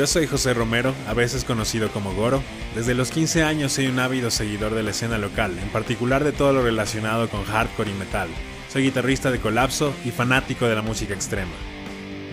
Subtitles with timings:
[0.00, 2.42] Yo soy José Romero, a veces conocido como Goro.
[2.74, 6.32] Desde los 15 años soy un ávido seguidor de la escena local, en particular de
[6.32, 8.30] todo lo relacionado con hardcore y metal.
[8.72, 11.52] Soy guitarrista de Colapso y fanático de la música extrema.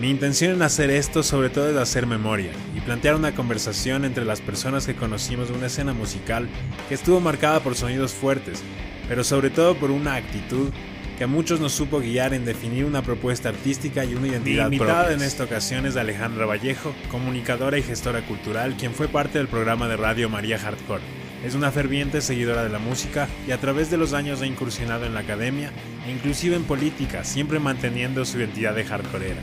[0.00, 4.24] Mi intención en hacer esto sobre todo es hacer memoria y plantear una conversación entre
[4.24, 6.48] las personas que conocimos de una escena musical
[6.88, 8.62] que estuvo marcada por sonidos fuertes,
[9.10, 10.70] pero sobre todo por una actitud
[11.18, 15.12] que a muchos nos supo guiar en definir una propuesta artística y una identidad invitada
[15.12, 19.88] en esta ocasión es Alejandra Vallejo, comunicadora y gestora cultural, quien fue parte del programa
[19.88, 21.02] de radio María Hardcore.
[21.44, 25.06] Es una ferviente seguidora de la música y a través de los años ha incursionado
[25.06, 25.72] en la academia
[26.06, 29.42] e inclusive en política, siempre manteniendo su identidad de hardcoreera.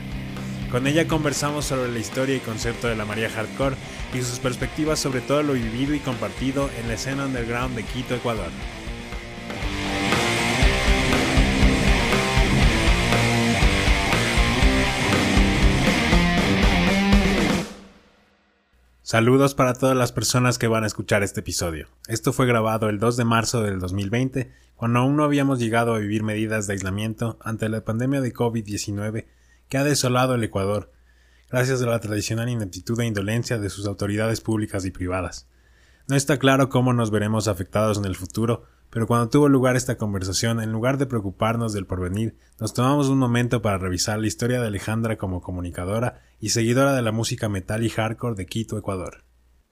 [0.70, 3.76] Con ella conversamos sobre la historia y concepto de la María Hardcore
[4.14, 8.14] y sus perspectivas sobre todo lo vivido y compartido en la escena underground de Quito,
[8.14, 8.50] Ecuador.
[19.08, 21.86] Saludos para todas las personas que van a escuchar este episodio.
[22.08, 26.00] Esto fue grabado el 2 de marzo del 2020, cuando aún no habíamos llegado a
[26.00, 29.26] vivir medidas de aislamiento ante la pandemia de COVID-19
[29.68, 30.90] que ha desolado el Ecuador,
[31.48, 35.46] gracias a la tradicional ineptitud e indolencia de sus autoridades públicas y privadas.
[36.08, 39.96] No está claro cómo nos veremos afectados en el futuro, pero cuando tuvo lugar esta
[39.96, 44.60] conversación, en lugar de preocuparnos del porvenir, nos tomamos un momento para revisar la historia
[44.60, 49.24] de Alejandra como comunicadora y seguidora de la música metal y hardcore de Quito, Ecuador.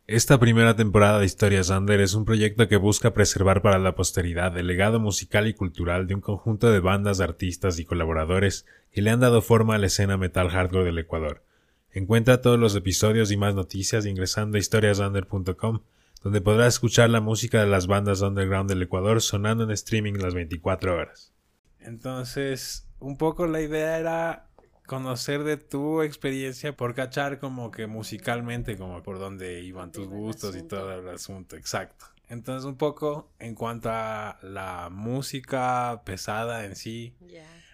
[0.07, 4.57] Esta primera temporada de Historias Under es un proyecto que busca preservar para la posteridad
[4.59, 9.11] el legado musical y cultural de un conjunto de bandas, artistas y colaboradores que le
[9.11, 11.43] han dado forma a la escena metal hardcore del Ecuador.
[11.91, 15.81] Encuentra todos los episodios y más noticias ingresando a historiasunder.com
[16.25, 20.35] donde podrás escuchar la música de las bandas underground del Ecuador sonando en streaming las
[20.35, 21.33] 24 horas.
[21.81, 24.49] Entonces, un poco la idea era
[24.87, 30.57] conocer de tu experiencia por cachar como que musicalmente, como por dónde iban tus gustos
[30.57, 32.07] y todo el asunto, exacto.
[32.29, 37.15] Entonces, un poco en cuanto a la música pesada en sí,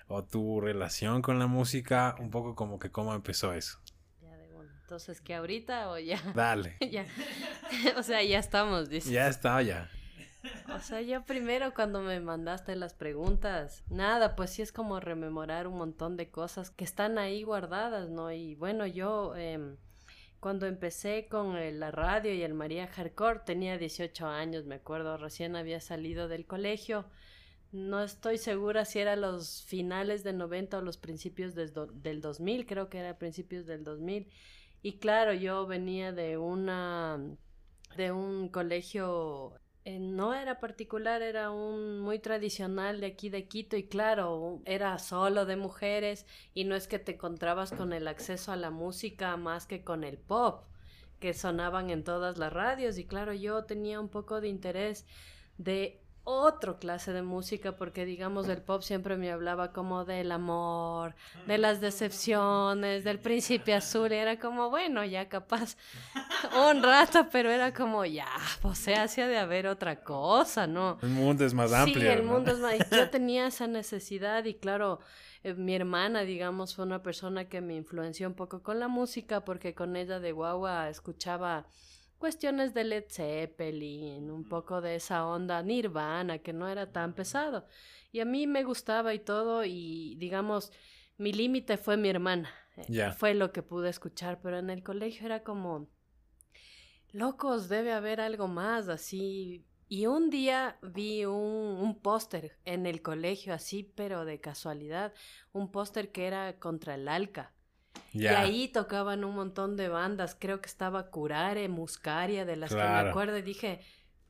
[0.09, 3.78] o tu relación con la música, un poco como que cómo empezó eso.
[4.82, 6.21] Entonces, ¿que ahorita o ya?
[6.34, 6.77] Dale.
[6.91, 7.06] ya.
[7.97, 9.12] o sea, ya estamos, dice.
[9.12, 9.88] Ya está, ya.
[10.75, 15.66] O sea, yo primero cuando me mandaste las preguntas, nada, pues sí es como rememorar
[15.66, 18.31] un montón de cosas que están ahí guardadas, ¿no?
[18.31, 19.76] Y bueno, yo em,
[20.38, 25.56] cuando empecé con la radio y el María Hardcore tenía 18 años, me acuerdo, recién
[25.56, 27.04] había salido del colegio.
[27.72, 32.66] No estoy segura si era los finales de 90 o los principios del, del 2000,
[32.66, 34.28] creo que era principios del 2000.
[34.82, 37.20] Y claro, yo venía de una
[37.97, 43.76] de un colegio eh, no era particular, era un muy tradicional de aquí de Quito
[43.76, 48.52] y claro, era solo de mujeres y no es que te encontrabas con el acceso
[48.52, 50.64] a la música más que con el pop
[51.18, 55.06] que sonaban en todas las radios y claro, yo tenía un poco de interés
[55.58, 61.14] de otro clase de música porque digamos el pop siempre me hablaba como del amor,
[61.47, 65.76] de las decepciones, del príncipe azul, era como bueno, ya capaz
[66.70, 68.28] un rato, pero era como ya,
[68.62, 70.98] o sea, hacía de haber otra cosa, ¿no?
[71.03, 72.00] El mundo es más amplio.
[72.00, 75.00] Sí, el mundo es más, yo tenía esa necesidad y claro,
[75.42, 79.44] eh, mi hermana, digamos, fue una persona que me influenció un poco con la música
[79.44, 81.66] porque con ella de guagua escuchaba
[82.20, 87.66] cuestiones de Led Zeppelin, un poco de esa onda nirvana que no era tan pesado.
[88.12, 90.70] Y a mí me gustaba y todo y digamos,
[91.16, 92.50] mi límite fue mi hermana.
[92.76, 95.88] Eh, fue lo que pude escuchar, pero en el colegio era como,
[97.10, 99.64] locos, debe haber algo más así.
[99.88, 105.14] Y un día vi un, un póster en el colegio así, pero de casualidad,
[105.53, 107.54] un póster que era contra el ALCA.
[108.13, 110.37] Y ahí tocaban un montón de bandas.
[110.39, 113.39] Creo que estaba Curare, Muscaria, de las que me acuerdo.
[113.39, 113.81] Y dije,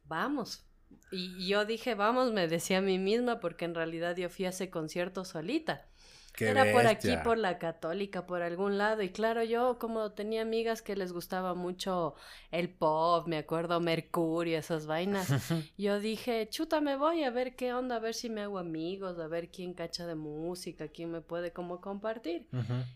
[0.05, 0.67] vamos.
[1.11, 4.51] Y yo dije, vamos, me decía a mí misma, porque en realidad yo fui a
[4.51, 5.90] ese concierto solita.
[6.38, 9.03] Era por aquí, por la católica, por algún lado.
[9.03, 12.15] Y claro, yo como tenía amigas que les gustaba mucho
[12.50, 15.29] el pop, me acuerdo, Mercurio, esas vainas,
[15.79, 19.19] yo dije, chuta, me voy a ver qué onda, a ver si me hago amigos,
[19.19, 22.49] a ver quién cacha de música, quién me puede como compartir.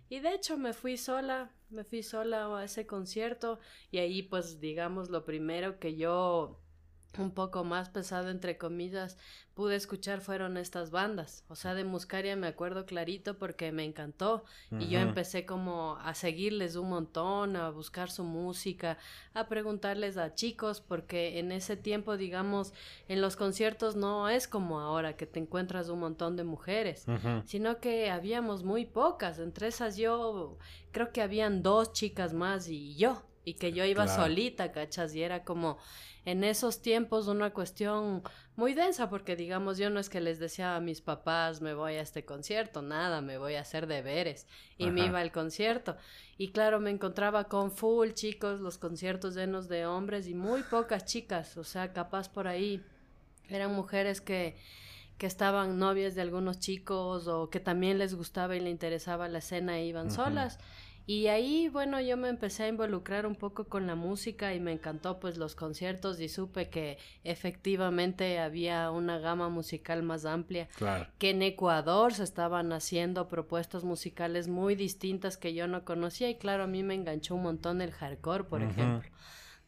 [0.08, 3.58] Y de hecho me fui sola, me fui sola a ese concierto
[3.90, 6.63] y ahí pues digamos lo primero que yo
[7.18, 9.16] un poco más pesado entre comillas
[9.54, 11.44] pude escuchar fueron estas bandas.
[11.48, 14.44] O sea de Muscaria me acuerdo clarito porque me encantó
[14.78, 18.98] y yo empecé como a seguirles un montón a buscar su música
[19.32, 22.72] a preguntarles a chicos porque en ese tiempo digamos
[23.08, 27.06] en los conciertos no es como ahora que te encuentras un montón de mujeres
[27.44, 29.38] sino que habíamos muy pocas.
[29.38, 30.58] Entre esas yo
[30.90, 35.14] creo que habían dos chicas más y yo y que yo iba solita, ¿cachas?
[35.14, 35.78] Y era como
[36.24, 38.22] en esos tiempos una cuestión
[38.56, 41.94] muy densa, porque digamos, yo no es que les decía a mis papás, me voy
[41.94, 44.46] a este concierto, nada, me voy a hacer deberes,
[44.78, 45.96] y me iba al concierto.
[46.38, 51.04] Y claro, me encontraba con full chicos, los conciertos llenos de hombres y muy pocas
[51.04, 52.82] chicas, o sea, capaz por ahí
[53.48, 54.56] eran mujeres que
[55.18, 59.38] que estaban novias de algunos chicos o que también les gustaba y le interesaba la
[59.38, 60.58] escena e iban solas.
[61.06, 64.72] Y ahí, bueno, yo me empecé a involucrar un poco con la música y me
[64.72, 70.68] encantó pues los conciertos y supe que efectivamente había una gama musical más amplia.
[70.76, 71.06] Claro.
[71.18, 76.36] Que en Ecuador se estaban haciendo propuestas musicales muy distintas que yo no conocía y
[76.36, 79.10] claro, a mí me enganchó un montón el hardcore, por ejemplo.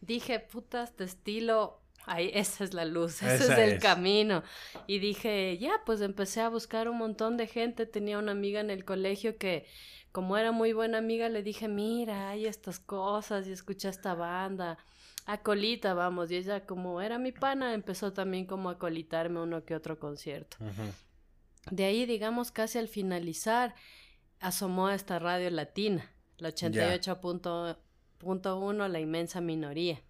[0.01, 4.43] Dije, putas, este estilo Ahí, esa es la luz, ese es el camino.
[4.87, 7.85] Y dije, ya, pues empecé a buscar un montón de gente.
[7.85, 9.67] Tenía una amiga en el colegio que,
[10.17, 14.79] como era muy buena amiga, le dije, mira, hay estas cosas y escucha esta banda.
[15.27, 16.31] Acolita, vamos.
[16.31, 20.57] Y ella, como era mi pana, empezó también como a colitarme uno que otro concierto.
[21.71, 23.75] De ahí, digamos, casi al finalizar,
[24.41, 30.01] asomó a esta radio latina, la 88.1, la inmensa minoría.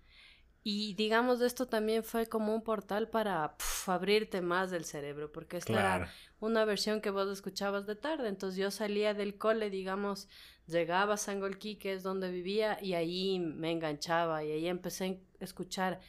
[0.68, 3.54] Y digamos, esto también fue como un portal para
[3.86, 6.10] abrirte más del cerebro, porque esta era
[6.40, 8.26] una versión que vos escuchabas de tarde.
[8.26, 10.28] Entonces yo salía del cole, digamos,
[10.66, 15.44] llegaba a Sangolquí, que es donde vivía, y ahí me enganchaba, y ahí empecé a
[15.44, 16.00] escuchar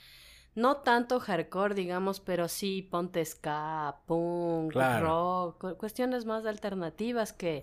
[0.55, 7.61] no tanto hardcore, digamos, pero sí ponte ska, punk, rock, cuestiones más alternativas que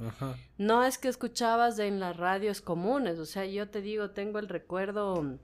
[0.59, 4.49] no es que escuchabas en las radios comunes, o sea, yo te digo, tengo el
[4.49, 5.41] recuerdo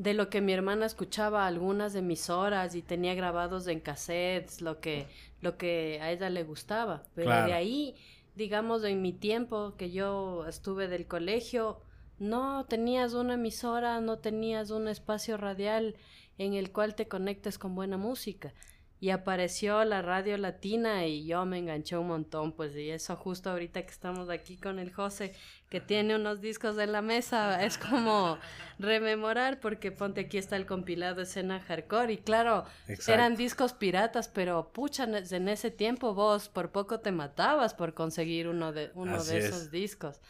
[0.00, 5.06] de lo que mi hermana escuchaba algunas emisoras y tenía grabados en cassettes, lo que,
[5.42, 7.02] lo que a ella le gustaba.
[7.14, 7.94] Pero de ahí,
[8.34, 11.82] digamos, en mi tiempo que yo estuve del colegio,
[12.18, 15.96] no tenías una emisora, no tenías un espacio radial
[16.38, 18.54] en el cual te conectes con buena música
[19.00, 23.50] y apareció la radio latina y yo me enganché un montón, pues y eso justo
[23.50, 25.34] ahorita que estamos aquí con el José,
[25.70, 28.38] que tiene unos discos en la mesa, es como
[28.78, 32.66] rememorar porque ponte aquí está el compilado escena hardcore y claro,
[33.06, 38.48] eran discos piratas, pero pucha, en ese tiempo vos por poco te matabas por conseguir
[38.48, 40.20] uno de, uno de esos discos.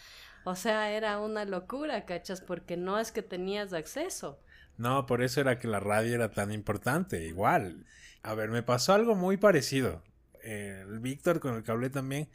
[0.45, 2.41] O sea, era una locura, ¿cachas?
[2.41, 4.41] Porque no es que tenías acceso.
[4.79, 7.85] No, por eso era que la radio era tan importante, igual.
[8.23, 10.03] A ver, me pasó algo muy parecido.
[10.43, 12.29] el Víctor, con el que hablé también,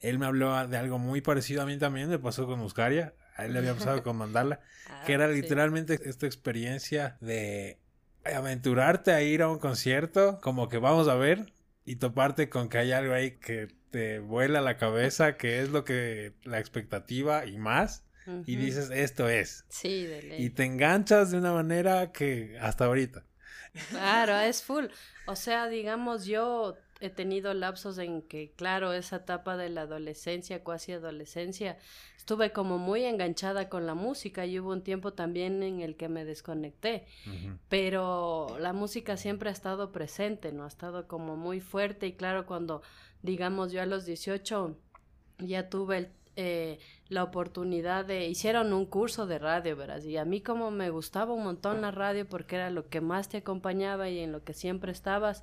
[0.00, 3.44] él me habló de algo muy parecido a mí también, me pasó con Muscaria, a
[3.44, 7.78] él le había pasado con Mandala, ah, que era literalmente esta experiencia de
[8.24, 11.52] aventurarte a ir a un concierto, como que vamos a ver,
[11.84, 15.84] y toparte con que hay algo ahí que te vuela la cabeza, que es lo
[15.84, 18.04] que la expectativa y más.
[18.46, 19.64] Y dices, esto es.
[19.70, 23.24] Sí, de Y te enganchas de una manera que hasta ahorita.
[23.90, 24.86] Claro, es full.
[25.26, 30.62] O sea, digamos, yo he tenido lapsos en que, claro, esa etapa de la adolescencia,
[30.62, 31.78] cuasi adolescencia,
[32.16, 36.08] estuve como muy enganchada con la música y hubo un tiempo también en el que
[36.08, 37.06] me desconecté,
[37.68, 40.64] pero la música siempre ha estado presente, ¿no?
[40.64, 42.82] Ha estado como muy fuerte y claro, cuando,
[43.22, 44.76] digamos, yo a los 18
[45.38, 46.78] ya tuve el eh,
[47.10, 50.00] la oportunidad de, hicieron un curso de radio, ¿verdad?
[50.04, 53.28] Y a mí como me gustaba un montón la radio porque era lo que más
[53.28, 55.42] te acompañaba y en lo que siempre estabas,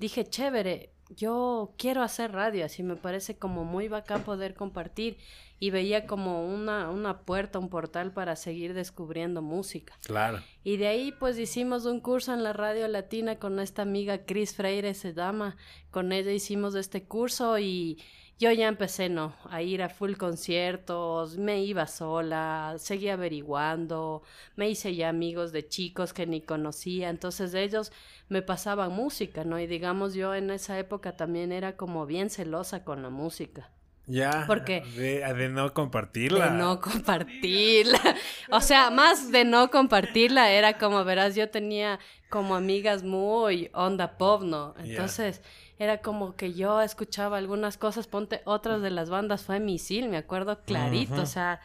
[0.00, 5.18] dije, chévere, yo quiero hacer radio, así me parece como muy bacán poder compartir
[5.60, 9.96] y veía como una, una puerta, un portal para seguir descubriendo música.
[10.04, 10.42] Claro.
[10.64, 14.56] Y de ahí pues hicimos un curso en la radio latina con esta amiga Cris
[14.56, 15.56] Freire se llama,
[15.92, 18.02] con ella hicimos este curso y
[18.38, 24.22] yo ya empecé, no, a ir a full conciertos, me iba sola, seguía averiguando,
[24.56, 27.92] me hice ya amigos de chicos que ni conocía, entonces ellos
[28.28, 29.58] me pasaban música, ¿no?
[29.58, 33.70] Y digamos, yo en esa época también era como bien celosa con la música.
[34.08, 34.44] Ya.
[34.46, 34.82] Porque.
[34.96, 36.50] De, no compartirla.
[36.50, 37.98] De no compartirla.
[38.52, 44.16] O sea, más de no compartirla era como, verás, yo tenía como amigas muy onda
[44.16, 44.74] pop, ¿no?
[44.78, 45.42] Entonces
[45.78, 50.16] era como que yo escuchaba algunas cosas, ponte otras de las bandas, fue Misil, me
[50.16, 51.60] acuerdo clarito, o sea,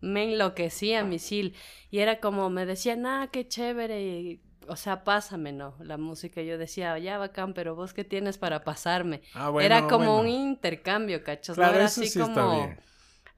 [0.00, 1.54] me enloquecía Misil,
[1.90, 5.74] y era como, me decían, ah, qué chévere, o sea, pásame, ¿no?
[5.80, 9.22] La música, yo decía, ya bacán, pero vos qué tienes para pasarme.
[9.34, 11.56] Ah, era como un intercambio, ¿cachos?
[11.56, 12.74] Claro, era así como...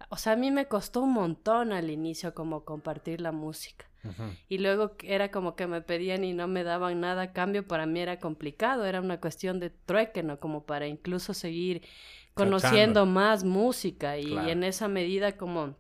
[0.09, 3.87] O sea, a mí me costó un montón al inicio como compartir la música.
[4.49, 7.85] Y luego era como que me pedían y no me daban nada a cambio, para
[7.85, 10.41] mí era complicado, era una cuestión de trueque, ¿no?
[10.41, 11.83] Como para incluso seguir
[12.33, 14.17] conociendo más música.
[14.17, 15.77] Y en esa medida como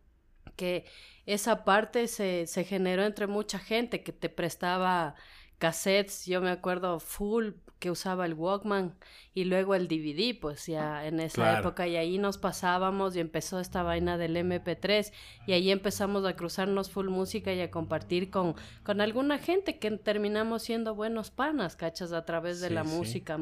[0.56, 0.84] que
[1.24, 5.14] esa parte se, se generó entre mucha gente que te prestaba
[5.58, 8.94] cassettes, yo me acuerdo full que usaba el Walkman
[9.34, 13.60] y luego el DVD, pues ya en esa época y ahí nos pasábamos y empezó
[13.60, 15.12] esta vaina del MP3
[15.46, 19.90] y ahí empezamos a cruzarnos full música y a compartir con, con alguna gente que
[19.92, 23.38] terminamos siendo buenos panas, cachas, a través de la música.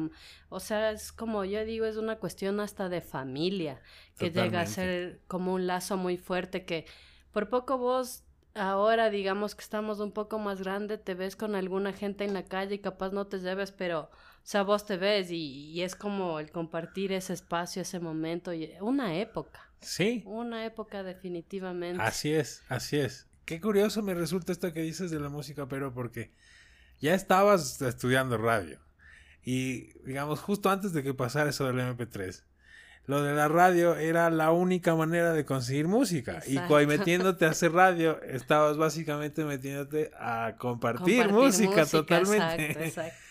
[0.49, 3.81] O sea, es como yo digo, es una cuestión hasta de familia,
[4.17, 6.85] que llega a ser como un lazo muy fuerte que
[7.31, 8.23] por poco vos
[8.57, 12.43] ahora digamos que estamos un poco más grande, te ves con alguna gente en la
[12.43, 14.09] calle y capaz no te lleves, pero,
[14.49, 19.17] sea, vos te ves y, es como el compartir ese espacio, ese momento, y una
[19.17, 19.69] época.
[19.81, 20.23] Sí.
[20.25, 22.01] Una época definitivamente.
[22.01, 23.27] Así es, así es.
[23.43, 26.31] Qué curioso me resulta esto que dices de la música, pero porque
[27.01, 28.79] ya estabas estudiando radio.
[29.43, 32.43] Y digamos, justo antes de que pasara eso del MP3,
[33.05, 36.41] lo de la radio era la única manera de conseguir música.
[36.47, 42.71] Y cuando metiéndote a hacer radio, estabas básicamente metiéndote a compartir, música, totalmente.
[42.71, 43.23] Exacto, exacto.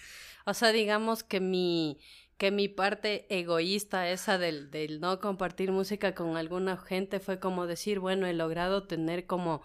[0.46, 1.98] O sea, digamos que mi
[2.38, 7.66] que mi parte egoísta esa del, del no compartir música con alguna gente fue como
[7.66, 9.62] decir, bueno, he logrado tener como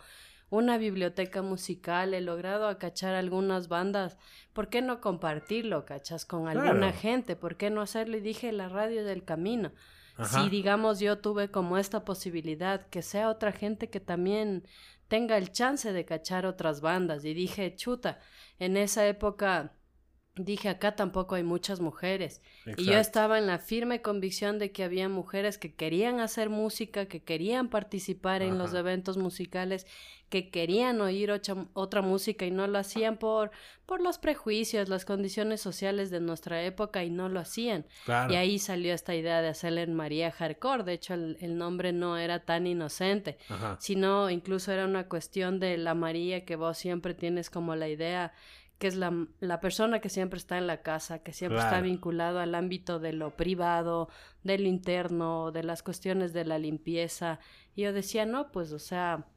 [0.50, 4.18] una biblioteca musical, he logrado acachar algunas bandas,
[4.54, 7.36] ¿por qué no compartirlo, cachas, con alguna gente?
[7.36, 8.18] ¿Por qué no hacerlo?
[8.18, 9.72] Y dije, la radio del camino.
[10.24, 14.68] Si, digamos, yo tuve como esta posibilidad, que sea otra gente que también
[15.08, 17.26] tenga el chance de cachar otras bandas.
[17.26, 18.20] Y dije, chuta,
[18.60, 19.74] en esa época
[20.36, 22.42] dije, acá tampoco hay muchas mujeres.
[22.78, 27.08] Y yo estaba en la firme convicción de que había mujeres que querían hacer música,
[27.08, 29.86] que querían participar en los eventos musicales
[30.32, 33.52] que querían oír otra, música y no lo hacían por,
[33.86, 37.86] por los prejuicios, las condiciones sociales de nuestra época y no lo hacían.
[38.30, 40.86] Y ahí salió esta idea de hacerle en María Hardcore.
[40.86, 43.38] De hecho, el, nombre no era tan inocente,
[43.80, 48.34] sino incluso era una cuestión de la María que vos siempre tienes como la idea
[48.82, 52.40] que es la, la, persona que siempre está en la casa, que siempre está vinculado
[52.40, 54.10] al ámbito de lo privado,
[54.44, 57.38] de lo interno, de las cuestiones de la limpieza.
[57.76, 59.28] Y yo decía, no, pues, o sea,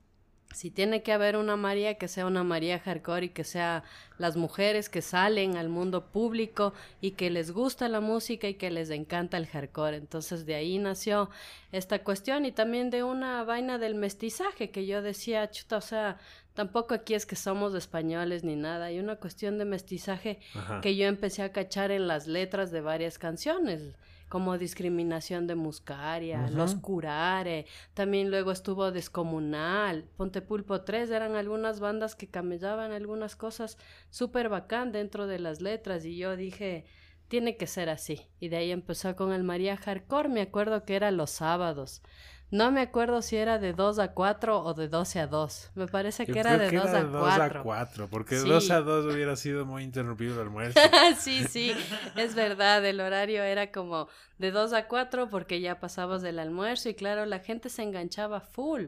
[0.54, 3.82] si tiene que haber una María, que sea una María hardcore y que sea
[4.16, 8.70] las mujeres que salen al mundo público y que les gusta la música y que
[8.70, 9.96] les encanta el hardcore.
[9.96, 11.28] Entonces de ahí nació
[11.72, 16.18] esta cuestión y también de una vaina del mestizaje que yo decía, chuta, o sea,
[16.54, 20.38] tampoco aquí es que somos españoles ni nada, hay una cuestión de mestizaje
[20.82, 23.94] que yo empecé a cachar en las letras de varias canciones
[24.28, 32.16] como discriminación de Muscaria, Los Curare, también luego estuvo Descomunal, Pontepulpo 3, eran algunas bandas
[32.16, 33.78] que camellaban algunas cosas
[34.11, 36.84] súper bacán dentro de las letras y yo dije,
[37.28, 38.28] tiene que ser así.
[38.40, 42.02] Y de ahí empezó con el María Hardcore, me acuerdo que era los sábados.
[42.50, 45.70] No me acuerdo si era de 2 a 4 o de 12 a 2.
[45.74, 47.62] Me parece que era de 2 a 4.
[47.64, 50.78] 4, porque de 2 a 2 hubiera sido muy interrumpido el almuerzo.
[51.18, 51.72] sí, sí,
[52.16, 52.84] es verdad.
[52.84, 54.08] El horario era como
[54.38, 58.40] de 2 a 4 porque ya pasabas del almuerzo y claro, la gente se enganchaba
[58.40, 58.86] full.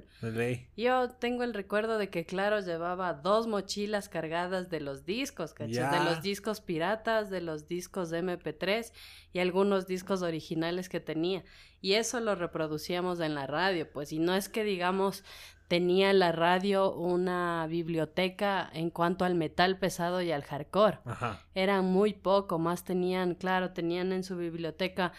[0.76, 5.90] Yo tengo el recuerdo de que claro, llevaba dos mochilas cargadas de los discos, ¿cachas?
[5.90, 8.92] De los discos piratas, de los discos de MP3
[9.32, 11.44] y algunos discos originales que tenía.
[11.86, 15.22] Y eso lo reproducíamos en la radio, pues, y no es que digamos
[15.68, 20.98] tenía la radio una biblioteca en cuanto al metal pesado y al hardcore.
[21.04, 21.44] Ajá.
[21.54, 25.12] Eran muy poco, más tenían, claro, tenían en su biblioteca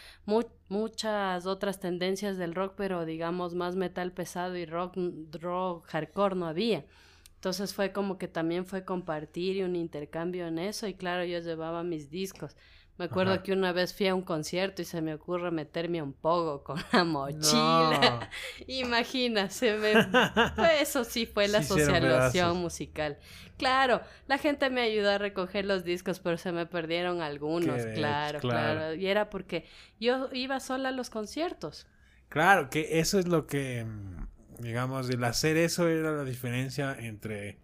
[0.68, 4.98] muchas otras tendencias del rock, pero digamos más metal pesado y rock,
[5.40, 6.84] rock hardcore no había.
[7.36, 11.40] Entonces fue como que también fue compartir y un intercambio en eso y claro, yo
[11.40, 12.58] llevaba mis discos.
[12.98, 16.14] Me acuerdo que una vez fui a un concierto y se me ocurre meterme un
[16.14, 18.30] pogo con la mochila.
[18.68, 19.94] Imagina, se me...
[20.82, 23.18] Eso sí fue la socialización musical.
[23.58, 28.40] Claro, la gente me ayudó a recoger los discos, pero se me perdieron algunos, claro,
[28.40, 29.66] claro, Y era porque
[30.00, 31.88] yo iba sola a los conciertos.
[32.30, 33.86] Claro, que eso es lo que,
[34.60, 37.60] digamos, el hacer eso era la diferencia entre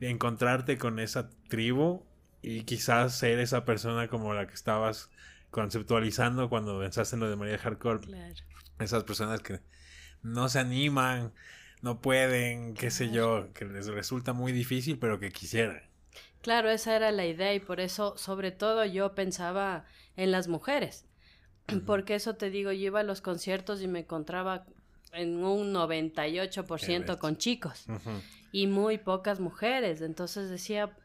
[0.00, 2.06] encontrarte con esa tribu
[2.42, 5.10] y quizás ser esa persona como la que estabas
[5.50, 8.34] conceptualizando cuando pensaste en lo de María Hardcore.
[8.78, 9.60] Esas personas que
[10.22, 11.32] no se animan,
[11.82, 15.82] no pueden, qué sé yo, que les resulta muy difícil, pero que quisieran.
[16.42, 19.84] Claro, esa era la idea y por eso, sobre todo, yo pensaba
[20.16, 21.04] en las mujeres.
[21.84, 24.64] Porque eso te digo, yo iba a los conciertos y me encontraba
[25.12, 27.86] en un 98% con chicos
[28.52, 30.00] y muy pocas mujeres.
[30.00, 30.96] Entonces decía,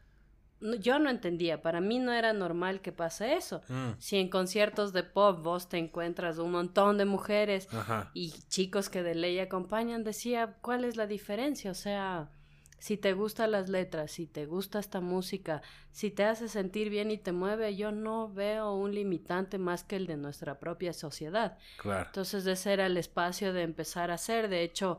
[0.80, 3.60] yo no entendía, para mí no era normal que pase eso.
[3.68, 3.90] Mm.
[3.98, 7.68] Si en conciertos de pop vos te encuentras un montón de mujeres
[8.14, 11.70] y chicos que de ley acompañan, decía, ¿cuál es la diferencia?
[11.70, 12.30] O sea,
[12.78, 17.10] si te gustan las letras, si te gusta esta música, si te hace sentir bien
[17.10, 21.58] y te mueve, yo no veo un limitante más que el de nuestra propia sociedad.
[21.78, 22.06] Claro.
[22.06, 24.48] Entonces ese era el espacio de empezar a hacer.
[24.48, 24.98] De hecho,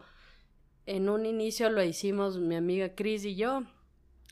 [0.86, 3.64] en un inicio lo hicimos mi amiga Cris y yo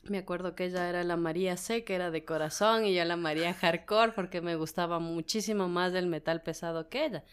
[0.08, 3.16] me acuerdo que ella era la María C, que era de corazón, y yo la
[3.16, 7.24] María Hardcore, porque me gustaba muchísimo más del metal pesado que ella.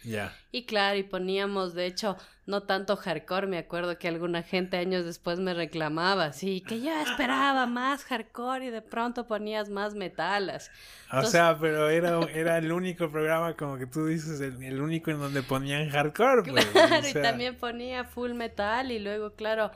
[0.52, 5.06] Y claro, y poníamos, de hecho, no tanto hardcore, me acuerdo que alguna gente años
[5.06, 10.72] después me reclamaba, sí, que yo esperaba más hardcore y de pronto ponías más metalas.
[11.12, 15.20] o sea, pero era, era el único programa, como que tú dices, el, único en
[15.20, 16.44] donde ponían hardcore.
[16.44, 19.72] Pues, claro, y también ponía full metal y luego, claro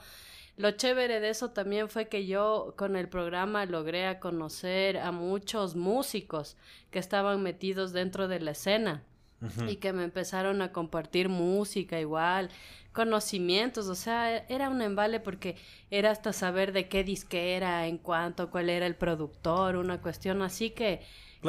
[0.57, 5.11] lo chévere de eso también fue que yo con el programa logré a conocer a
[5.11, 6.55] muchos músicos
[6.91, 9.03] que estaban metidos dentro de la escena
[9.67, 12.49] y que me empezaron a compartir música igual,
[12.93, 15.55] conocimientos, o sea, era un embale porque
[15.91, 20.41] era hasta saber de qué disque era, en cuanto, cuál era el productor, una cuestión.
[20.41, 21.01] Así que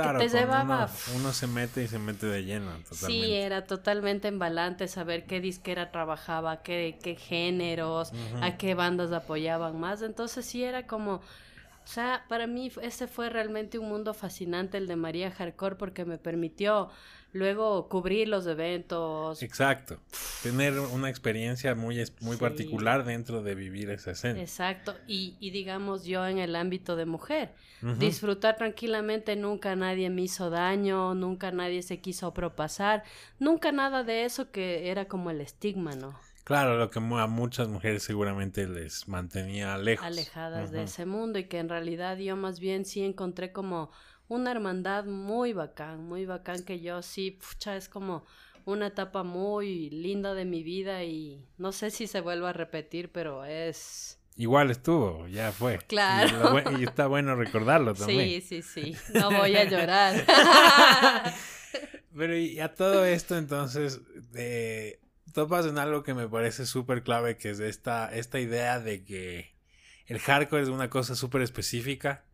[0.03, 0.88] Claro, te llevaba...
[1.17, 2.71] uno, se mete y se mete de lleno.
[2.88, 3.07] Totalmente.
[3.07, 8.12] Sí, era totalmente embalante saber qué disquera trabajaba, qué, qué géneros,
[8.43, 10.03] a qué bandas apoyaban más.
[10.03, 11.15] Entonces sí era como...
[11.15, 16.05] O sea, para mí ese fue realmente un mundo fascinante el de María Hardcore porque
[16.05, 16.91] me permitió
[17.33, 19.42] luego cubrir los eventos.
[19.42, 19.99] Exacto.
[20.42, 24.40] Tener una experiencia muy, muy particular dentro de vivir esa escena.
[24.40, 24.97] Exacto.
[25.06, 27.54] Y, y digamos yo en el ámbito de mujer.
[27.99, 33.04] Disfrutar tranquilamente, nunca nadie me hizo daño, nunca nadie se quiso propasar,
[33.38, 36.18] nunca nada de eso que era como el estigma, ¿no?
[36.47, 40.06] Claro, lo que a muchas mujeres seguramente les mantenía lejos.
[40.06, 43.91] Alejadas de ese mundo y que en realidad yo más bien sí encontré como
[44.28, 48.25] una hermandad muy bacán, muy bacán que yo sí, pucha, es como
[48.65, 53.10] una etapa muy linda de mi vida y no sé si se vuelva a repetir,
[53.10, 54.19] pero es...
[54.36, 55.78] Igual estuvo, ya fue.
[55.86, 56.78] Claro.
[56.78, 58.43] Y, está bueno recordarlo también.
[58.43, 58.97] Sí, sí, sí.
[59.15, 60.26] No voy a llorar.
[62.17, 64.00] pero y a todo esto entonces,
[64.34, 65.00] eh,
[65.32, 69.54] topas en algo que me parece súper clave, que es esta, esta idea de que
[70.06, 72.25] el hardcore es una cosa súper específica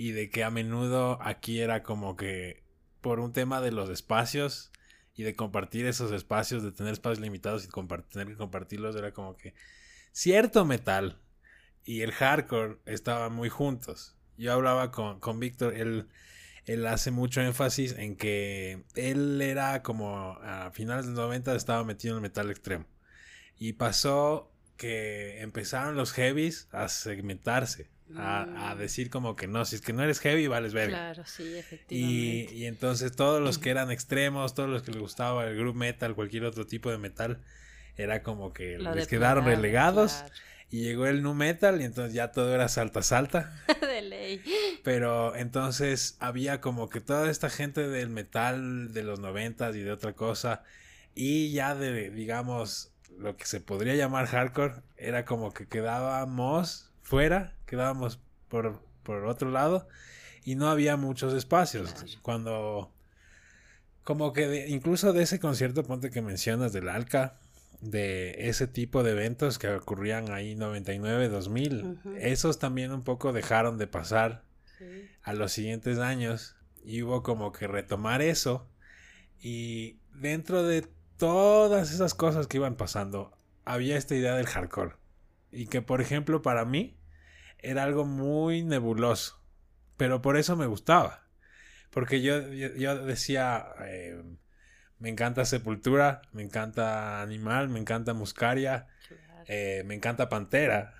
[0.00, 2.64] y de que a menudo aquí era como que
[3.02, 4.72] por un tema de los espacios
[5.14, 7.68] y de compartir esos espacios, de tener espacios limitados y
[8.08, 9.52] tener que compartirlos, era como que
[10.12, 11.20] cierto metal
[11.84, 14.16] y el hardcore estaban muy juntos.
[14.38, 16.08] Yo hablaba con, con Víctor, él,
[16.64, 21.84] él hace mucho énfasis en que él era como a finales de los 90 estaba
[21.84, 22.86] metido en el metal extremo.
[23.58, 28.78] Y pasó que empezaron los heavies a segmentarse a, mm.
[28.78, 30.88] decir como que no, si es que no eres heavy, vales ver.
[30.88, 32.54] Claro, sí, efectivamente.
[32.54, 36.14] Y, entonces todos los que eran extremos, todos los que les gustaba el group metal,
[36.14, 37.38] cualquier otro tipo de metal,
[37.96, 40.24] era como que les quedaron relegados.
[40.72, 43.52] Y llegó el nu metal y entonces ya todo era salta salta.
[43.80, 44.40] de ley.
[44.84, 49.90] Pero entonces había como que toda esta gente del metal de los noventas y de
[49.90, 50.62] otra cosa.
[51.16, 57.56] Y ya de, digamos, lo que se podría llamar hardcore, era como que quedábamos fuera,
[57.66, 59.88] quedábamos por, por otro lado
[60.44, 61.92] y no había muchos espacios.
[62.22, 62.92] Cuando,
[64.04, 67.40] como que incluso de ese concierto, ponte que mencionas del Alca,
[67.80, 73.76] de ese tipo de eventos que ocurrían ahí 99, 2000, esos también un poco dejaron
[73.76, 74.44] de pasar
[75.24, 78.68] a los siguientes años y hubo como que retomar eso
[79.42, 83.32] y dentro de todas esas cosas que iban pasando
[83.64, 84.94] había esta idea del hardcore
[85.52, 86.96] y que por ejemplo para mí
[87.62, 89.40] era algo muy nebuloso.
[89.96, 91.26] Pero por eso me gustaba.
[91.90, 94.22] Porque yo, yo, decía, eh,
[94.98, 98.86] me encanta Sepultura, me encanta Animal, me encanta Muscaria,
[99.46, 100.94] eh, me encanta Pantera.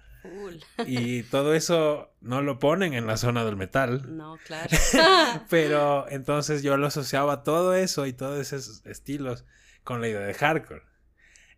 [0.86, 4.16] Y todo eso no lo ponen en la zona del metal.
[4.16, 4.68] No, claro.
[5.50, 9.44] Pero entonces yo lo asociaba todo eso y todos esos estilos
[9.84, 10.82] con la idea de hardcore.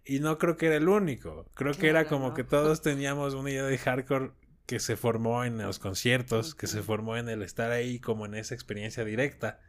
[0.05, 1.49] Y no creo que era el único.
[1.55, 4.33] Creo que era como que todos teníamos una idea de hardcore
[4.66, 8.35] que se formó en los conciertos, que se formó en el estar ahí como en
[8.35, 9.61] esa experiencia directa,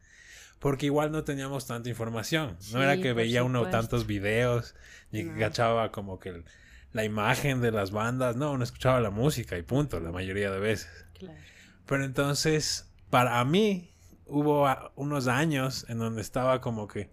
[0.59, 4.75] porque igual no teníamos tanta información, no era que veía uno tantos videos,
[5.11, 6.43] ni que cachaba como que
[6.93, 10.59] la imagen de las bandas, no, uno escuchaba la música y punto, la mayoría de
[10.59, 11.05] veces.
[11.85, 13.91] Pero entonces, para mí,
[14.25, 17.09] hubo unos años en donde estaba como que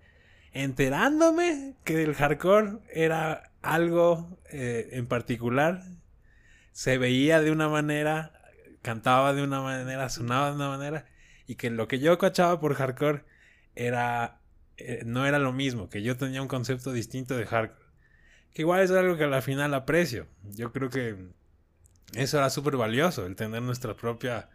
[0.52, 5.82] enterándome que el hardcore era algo eh, en particular
[6.72, 8.40] se veía de una manera
[8.83, 11.06] cantaba de una manera, sonaba de una manera,
[11.46, 13.24] y que lo que yo cachaba por hardcore
[13.74, 14.40] era,
[14.76, 17.90] eh, no era lo mismo, que yo tenía un concepto distinto de hardcore.
[18.52, 20.26] Que igual es algo que al final aprecio.
[20.42, 21.16] Yo creo que
[22.14, 24.48] eso era súper valioso, el tener nuestra propia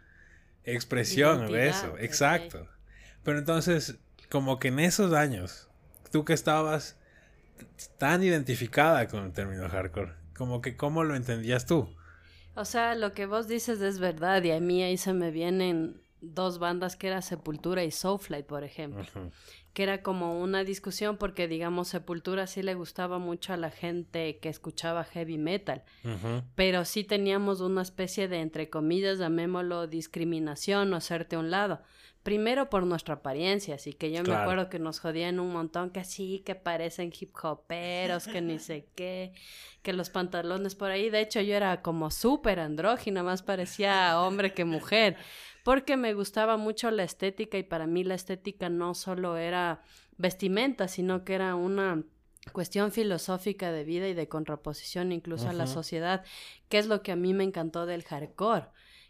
[0.64, 1.96] expresión de eso.
[1.98, 2.68] Exacto.
[3.22, 3.98] Pero entonces,
[4.28, 5.70] como que en esos años,
[6.12, 6.98] tú que estabas
[7.98, 11.96] tan identificada con el término hardcore, como que cómo lo entendías tú.
[12.56, 16.00] O sea, lo que vos dices es verdad y a mí ahí se me vienen
[16.20, 19.04] dos bandas que era Sepultura y Soulflight, por ejemplo.
[19.74, 24.38] Que era como una discusión porque, digamos, Sepultura sí le gustaba mucho a la gente
[24.38, 25.84] que escuchaba heavy metal.
[26.54, 31.82] Pero sí teníamos una especie de, entre comillas, llamémoslo discriminación o hacerte a un lado.
[32.26, 36.02] Primero por nuestra apariencia, así que yo me acuerdo que nos jodían un montón que
[36.02, 39.32] sí, que parecen hip hoperos, que ni sé qué,
[39.82, 41.08] que los pantalones por ahí.
[41.08, 45.16] De hecho, yo era como súper andrógina, más parecía hombre que mujer,
[45.62, 49.82] porque me gustaba mucho la estética y para mí la estética no solo era
[50.16, 52.02] vestimenta, sino que era una
[52.50, 56.24] cuestión filosófica de vida y de contraposición incluso a la sociedad,
[56.68, 58.66] que es lo que a mí me encantó del hardcore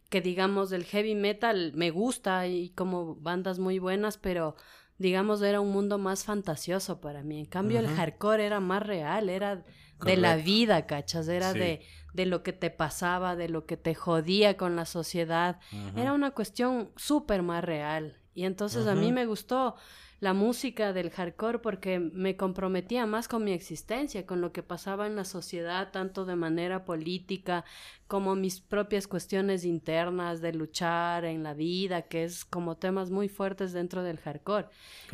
[0.08, 4.56] que digamos del heavy metal me gusta y como bandas muy buenas, pero
[4.98, 7.40] digamos era un mundo más fantasioso para mí.
[7.40, 9.64] En cambio el hardcore era más real, era
[10.04, 13.94] de la vida, cachas, era de, de lo que te pasaba, de lo que te
[13.94, 15.58] jodía con la sociedad.
[15.96, 18.18] Era una cuestión súper más real.
[18.34, 19.76] Y entonces a mí me gustó
[20.20, 25.06] la música del hardcore porque me comprometía más con mi existencia, con lo que pasaba
[25.06, 27.64] en la sociedad, tanto de manera política
[28.08, 33.28] como mis propias cuestiones internas de luchar en la vida, que es como temas muy
[33.28, 34.68] fuertes dentro del hardcore.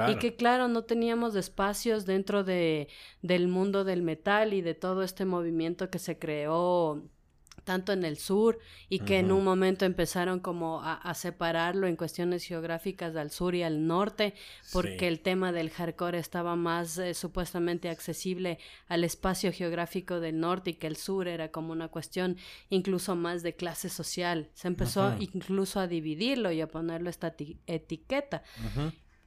[0.09, 2.89] Y que claro, no teníamos espacios dentro de,
[3.23, 7.03] del mundo del metal y de todo este movimiento que se creó
[7.65, 12.45] tanto en el sur y que en un momento empezaron como a, separarlo en cuestiones
[12.45, 14.35] geográficas al sur y al norte
[14.73, 20.71] porque el tema del hardcore estaba más eh, supuestamente accesible al espacio geográfico del norte
[20.71, 22.37] y que el sur era como una cuestión
[22.71, 24.51] incluso más de clase social.
[24.55, 27.35] Se empezó incluso a dividirlo y a ponerlo esta
[27.67, 28.43] etiqueta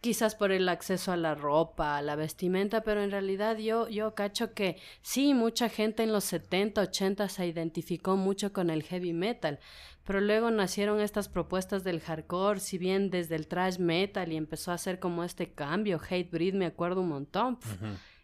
[0.06, 4.14] quizás por el acceso a la ropa, a la vestimenta, pero en realidad yo, yo
[4.14, 9.14] cacho que sí, mucha gente en los 70, 80 se identificó mucho con el heavy
[9.14, 9.58] metal,
[10.04, 14.70] pero luego nacieron estas propuestas del hardcore, si bien desde el thrash metal y empezó
[14.70, 17.58] a hacer como este cambio, Hatebreed me acuerdo un montón.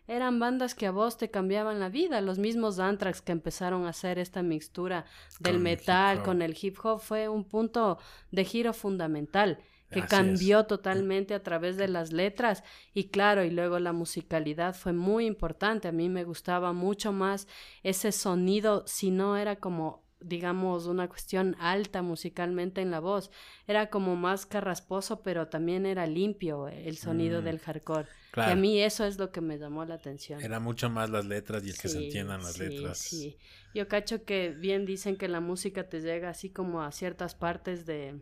[0.07, 2.21] Eran bandas que a vos te cambiaban la vida.
[2.21, 5.05] Los mismos Anthrax que empezaron a hacer esta mixtura
[5.39, 7.97] del metal con el hip hop fue un punto
[8.29, 9.57] de giro fundamental
[9.91, 14.93] que cambió totalmente a través de las letras y claro, y luego la musicalidad fue
[14.93, 15.88] muy importante.
[15.88, 17.47] A mí me gustaba mucho más
[17.84, 23.32] ese sonido, si no era como digamos, una cuestión alta musicalmente en la voz.
[23.67, 28.08] Era como más carrasposo, pero también era limpio el sonido mm, del hardcore.
[28.38, 30.41] Y a mí eso es lo que me llamó la atención.
[30.41, 32.99] Era mucho más las letras y el que se entiendan las letras.
[32.99, 33.38] Sí,
[33.73, 37.86] yo cacho que bien dicen que la música te llega así como a ciertas partes
[37.86, 38.21] de,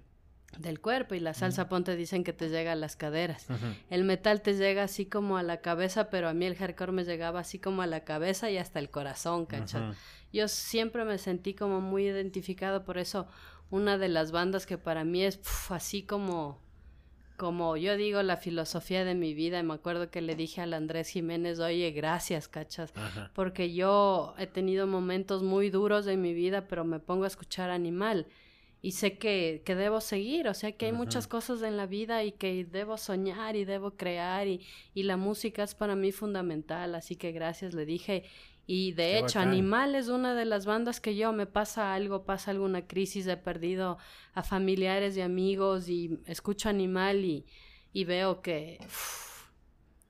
[0.58, 3.48] del cuerpo y la salsa ponte dicen que te llega a las caderas.
[3.90, 7.04] El metal te llega así como a la cabeza, pero a mí el hardcore me
[7.04, 9.94] llegaba así como a la cabeza y hasta el corazón, ¿cachai?
[10.34, 13.28] Yo siempre me sentí como muy identificado por eso.
[13.72, 16.60] Una de las bandas que para mí es así como
[17.38, 20.74] como yo digo la filosofía de mi vida, y me acuerdo que le dije al
[20.74, 22.94] Andrés Jiménez, oye, gracias, cachas,
[23.34, 27.70] porque yo he tenido momentos muy duros en mi vida, pero me pongo a escuchar
[27.70, 28.28] Animal
[28.82, 32.24] y sé que, que, debo seguir, o sea que hay muchas cosas en la vida
[32.24, 34.62] y que debo soñar y debo crear y,
[34.94, 38.24] y, la música es para mí fundamental, así que gracias le dije.
[38.72, 42.52] Y de hecho, Animal es una de las bandas que yo me pasa algo, pasa
[42.52, 43.98] alguna crisis, he perdido
[44.36, 47.48] a familiares y amigos y escucho Animal y,
[47.94, 48.78] y veo que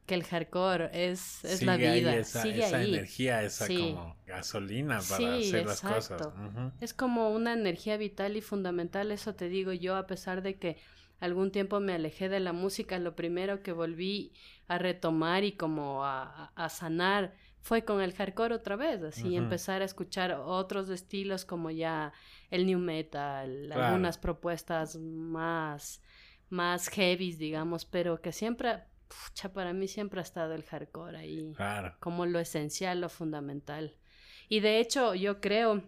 [0.10, 2.16] que el hardcore es, es la vida.
[2.16, 6.30] esa, Sigue esa energía, esa como gasolina para hacer las cosas.
[6.82, 10.78] Es como una energía vital y fundamental, eso te digo yo, a pesar de que
[11.20, 14.34] algún tiempo me alejé de la música, lo primero que volví
[14.68, 19.84] a retomar y como a, a sanar fue con el hardcore otra vez, así empezar
[19.84, 22.14] a escuchar otros estilos como ya
[22.50, 26.02] el new metal, algunas propuestas más
[26.50, 31.54] más heavy, digamos, pero que siempre pucha, para mí siempre ha estado el hardcore ahí.
[32.00, 33.98] Como lo esencial, lo fundamental.
[34.48, 35.84] Y de hecho, yo creo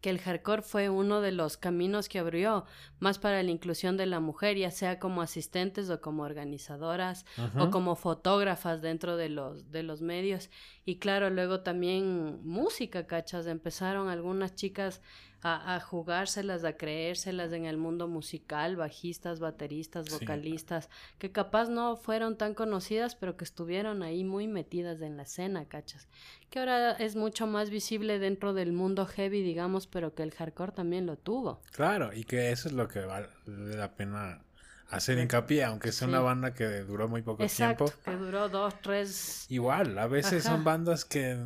[0.00, 2.66] que el hardcore fue uno de los caminos que abrió
[2.98, 7.24] más para la inclusión de la mujer, ya sea como asistentes o como organizadoras
[7.58, 10.50] o como fotógrafas dentro de los, de los medios.
[10.84, 15.00] Y claro, luego también música, cachas, empezaron algunas chicas
[15.40, 21.96] a, a jugárselas, a creérselas en el mundo musical, bajistas, bateristas, vocalistas, que capaz no
[21.96, 26.08] fueron tan conocidas, pero que estuvieron ahí muy metidas en la escena, cachas.
[26.50, 30.72] Que ahora es mucho más visible dentro del mundo heavy, digamos, pero que el hardcore
[30.72, 31.60] también lo tuvo.
[31.72, 34.42] Claro, y que eso es lo que vale la pena
[34.88, 38.02] hacer hincapié, aunque sea una banda que duró muy poco Exacto, tiempo.
[38.04, 39.46] que duró dos, tres.
[39.48, 41.36] Igual, a veces son bandas que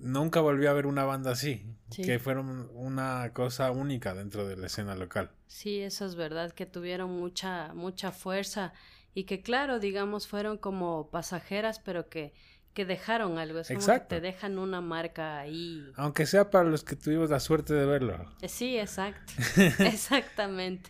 [0.00, 4.66] nunca volvió a ver una banda así, que fueron una cosa única dentro de la
[4.66, 5.30] escena local.
[5.46, 8.72] Sí, eso es verdad, que tuvieron mucha, mucha fuerza
[9.14, 12.34] y que claro, digamos, fueron como pasajeras, pero que
[12.74, 15.90] que dejaron algo, es como que te dejan una marca ahí.
[15.96, 18.24] Aunque sea para los que tuvimos la suerte de verlo.
[18.40, 19.32] Eh, sí, exacto.
[19.80, 20.88] Exactamente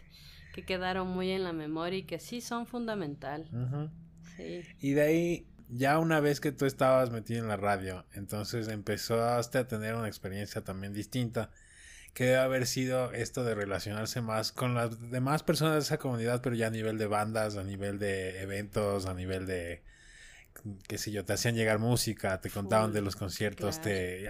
[0.59, 3.49] que quedaron muy en la memoria y que sí son fundamental.
[4.81, 9.59] Y de ahí, ya una vez que tú estabas metido en la radio, entonces empezaste
[9.59, 11.51] a tener una experiencia también distinta,
[12.13, 16.41] que debe haber sido esto de relacionarse más con las demás personas de esa comunidad,
[16.43, 19.85] pero ya a nivel de bandas, a nivel de eventos, a nivel de
[20.87, 24.29] qué sé yo, te hacían llegar música, te contaban de los conciertos, te,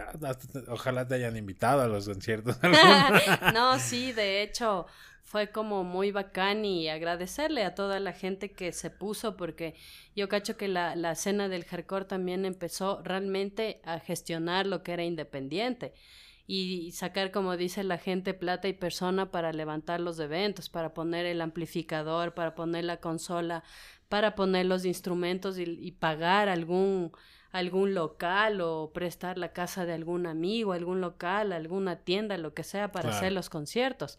[0.68, 2.58] ojalá te hayan invitado a los conciertos.
[3.54, 4.86] no, sí, de hecho,
[5.22, 9.74] fue como muy bacán y agradecerle a toda la gente que se puso porque
[10.16, 14.92] yo cacho que la, la escena del hardcore también empezó realmente a gestionar lo que
[14.92, 15.92] era independiente
[16.50, 21.26] y sacar, como dice la gente, plata y persona para levantar los eventos, para poner
[21.26, 23.62] el amplificador, para poner la consola,
[24.08, 27.12] para poner los instrumentos y, pagar algún
[27.50, 32.62] algún local o prestar la casa de algún amigo, algún local, alguna tienda, lo que
[32.62, 34.18] sea, para hacer los conciertos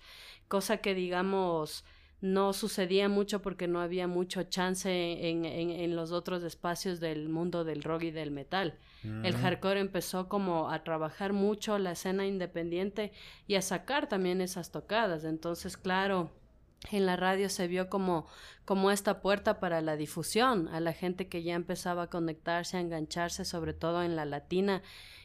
[0.49, 1.85] cosa que digamos
[2.21, 7.29] no sucedía mucho porque no había mucho chance en, en, en los otros espacios del
[7.29, 8.77] mundo del rock y del metal.
[9.23, 13.13] El hardcore empezó como a trabajar mucho la escena independiente
[13.47, 15.23] y a sacar también esas tocadas.
[15.23, 16.29] Entonces, claro,
[16.91, 18.25] en la radio se vio como,
[18.65, 22.81] como esta puerta para la difusión, a la gente que ya empezaba a conectarse, a
[22.81, 24.81] engancharse, sobre todo en la latina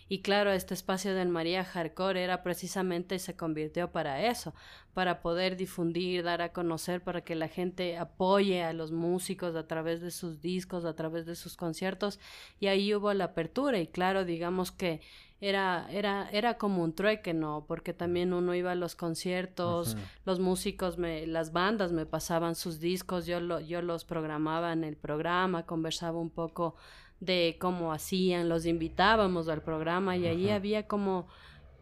[0.09, 4.55] y claro, este espacio del María Hardcore era precisamente se convirtió para eso,
[4.93, 9.67] para poder difundir, dar a conocer, para que la gente apoye a los músicos a
[9.67, 12.21] través de sus discos, a través de sus conciertos.
[12.61, 15.01] Y ahí hubo la apertura y claro, digamos que
[15.49, 17.65] era, era, era como un trueque, ¿no?
[17.69, 22.81] Porque también uno iba a los conciertos, los músicos, me, las bandas me pasaban sus
[22.81, 26.77] discos, yo, lo, yo los programaba en el programa, conversaba un poco
[27.21, 31.27] de cómo hacían, los invitábamos al programa y allí había como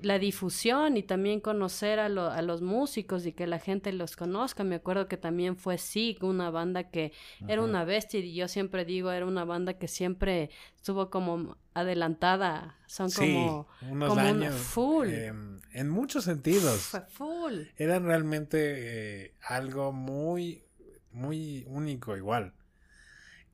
[0.02, 4.64] la difusión y también conocer a, a, los músicos y que la gente los conozca.
[4.64, 7.12] Me acuerdo que también fue SIG, una banda que
[7.48, 12.76] era una bestia y yo siempre digo, era una banda que siempre estuvo como adelantada.
[12.86, 15.08] Son como, unos años, full.
[15.08, 16.80] Em, en muchos sentidos.
[16.80, 17.62] Fue full.
[17.76, 20.64] Eran realmente eh, algo muy,
[21.12, 22.52] muy único igual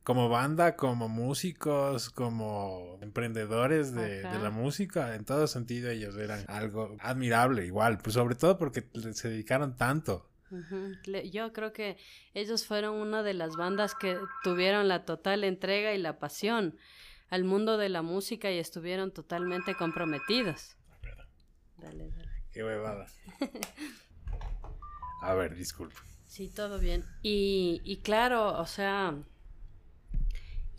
[0.09, 6.97] como banda, como músicos, como emprendedores de, la música, en todo sentido ellos eran algo
[6.99, 10.27] admirable igual, pues sobre todo porque se dedicaron tanto.
[11.31, 11.97] Yo creo que
[12.33, 16.75] ellos fueron una de las bandas que tuvieron la total entrega y la pasión
[17.29, 20.75] al mundo de la música y estuvieron totalmente comprometidos.
[21.77, 22.31] Dale, dale.
[22.51, 23.05] Qué huevada.
[25.21, 25.97] A ver, disculpe.
[26.25, 27.05] Sí, todo bien.
[27.21, 29.15] Y, y claro, o sea,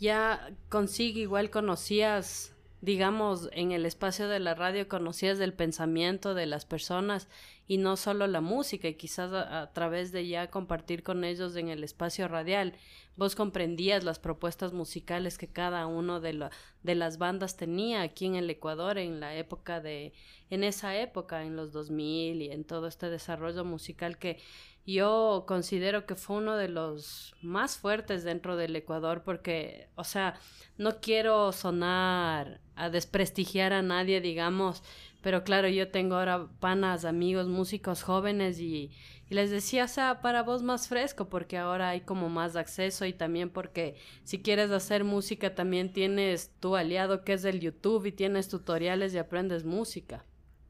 [0.01, 6.47] ya consigo igual conocías, digamos, en el espacio de la radio conocías del pensamiento de
[6.47, 7.29] las personas
[7.67, 11.69] y no solo la música, y quizás a, través de ya compartir con ellos en
[11.69, 12.73] el espacio radial,
[13.15, 16.49] vos comprendías las propuestas musicales que cada uno de,
[16.81, 20.13] de las bandas tenía aquí en el Ecuador en la época de,
[20.49, 24.39] en esa época, en los 2000 y en todo este desarrollo musical que
[24.85, 30.39] yo considero que fue uno de los más fuertes dentro del Ecuador porque, o sea,
[30.77, 34.83] no quiero sonar a desprestigiar a nadie, digamos,
[35.21, 38.91] pero claro, yo tengo ahora panas, amigos, músicos jóvenes y,
[39.29, 43.05] y les decía, o sea, para vos más fresco porque ahora hay como más acceso
[43.05, 48.07] y también porque si quieres hacer música también tienes tu aliado que es el YouTube
[48.07, 50.25] y tienes tutoriales y aprendes música.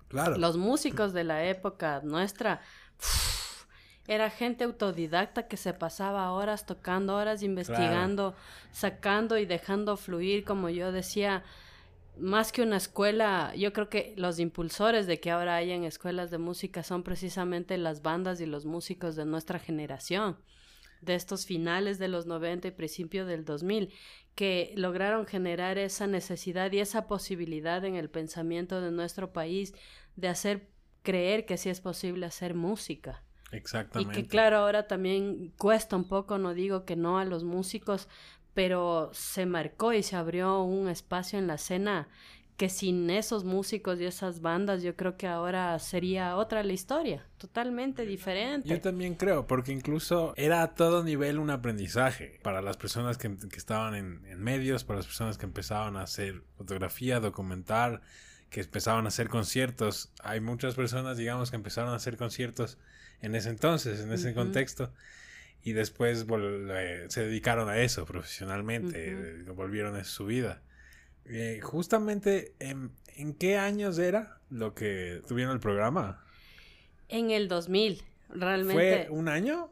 [0.10, 0.38] Claro.
[0.38, 2.60] Los músicos de la época nuestra
[4.14, 8.36] era gente autodidacta que se pasaba horas tocando, horas investigando,
[8.74, 11.46] sacando y dejando fluir, como yo decía,
[12.18, 16.40] más que una escuela, yo creo que los impulsores de que ahora hayan escuelas de
[16.40, 20.38] música son precisamente las bandas y los músicos de nuestra generación,
[21.00, 23.94] de estos finales de los 90 y principio del 2000,
[24.36, 29.74] que lograron generar esa necesidad y esa posibilidad en el pensamiento de nuestro país
[30.18, 30.68] de hacer
[31.02, 33.24] creer que sí es posible hacer música.
[33.52, 34.20] Exactamente.
[34.20, 38.08] Y que claro, ahora también cuesta un poco, no digo que no a los músicos,
[38.54, 42.08] pero se marcó y se abrió un espacio en la escena
[42.62, 47.26] que sin esos músicos y esas bandas yo creo que ahora sería otra la historia,
[47.40, 48.70] totalmente diferente.
[48.70, 53.36] Yo también creo, porque incluso era a todo nivel un aprendizaje para las personas que,
[53.56, 58.02] estaban en, en, medios, para las personas que empezaban a hacer fotografía, documentar,
[58.52, 60.12] que empezaban a hacer conciertos.
[60.22, 62.78] Hay muchas personas, digamos, que empezaron a hacer conciertos
[63.22, 64.92] en ese entonces, en ese contexto
[65.64, 66.26] y después
[67.10, 70.62] se dedicaron a eso profesionalmente, volvieron a su vida.
[71.26, 72.92] Eh, justamente, ¿en,
[73.38, 76.26] qué años era lo que tuvieron el programa?
[77.10, 78.74] En el 2000, realmente.
[78.74, 79.72] ¿Fue un año?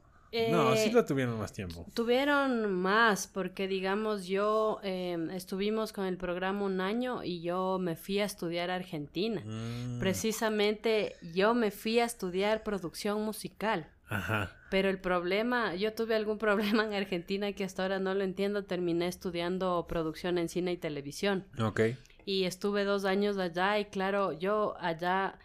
[0.52, 1.86] No, sí eh, lo tuvieron más tiempo.
[1.94, 7.96] Tuvieron más, porque digamos, yo em, estuvimos con el programa un año y yo me
[7.96, 9.42] fui a estudiar a Argentina.
[9.46, 10.00] Mm.
[10.00, 13.88] Precisamente yo me fui a estudiar producción musical.
[14.08, 14.56] Ajá.
[14.70, 18.66] Pero el problema, yo tuve algún problema en Argentina que hasta ahora no lo entiendo.
[18.66, 21.46] Terminé estudiando producción en cine y televisión.
[21.60, 21.82] Ok.
[22.26, 25.40] Y estuve dos años allá y claro, yo allá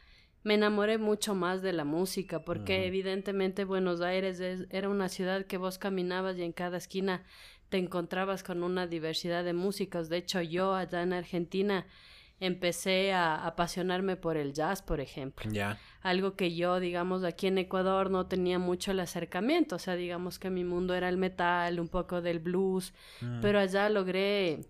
[0.44, 5.56] me enamoré mucho más de la música porque evidentemente Buenos Aires era una ciudad que
[5.56, 7.24] vos caminabas y en cada esquina
[7.70, 10.08] te encontrabas con una diversidad de músicos.
[10.08, 11.86] De hecho, yo allá en Argentina
[12.40, 15.50] empecé a apasionarme por el jazz, por ejemplo.
[15.50, 15.78] Ya.
[16.02, 20.38] Algo que yo, digamos, aquí en Ecuador no tenía mucho el acercamiento, o sea, digamos
[20.38, 23.40] que mi mundo era el metal, un poco del blues, mm.
[23.40, 24.60] pero allá logré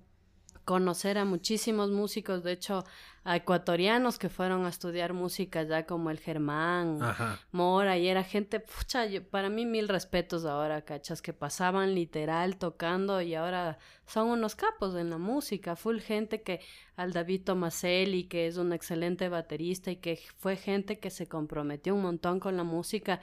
[0.64, 2.85] conocer a muchísimos músicos, de hecho,
[3.24, 6.98] a ecuatorianos que fueron a estudiar música ya como el Germán,
[7.53, 13.22] Mora, y era gente, pucha, para mí mil respetos ahora, cachas, que pasaban literal tocando
[13.22, 16.61] y ahora son unos capos en la música, full gente que
[16.96, 21.94] al David Tomaselli, que es un excelente baterista y que fue gente que se comprometió
[21.94, 23.20] un montón con la música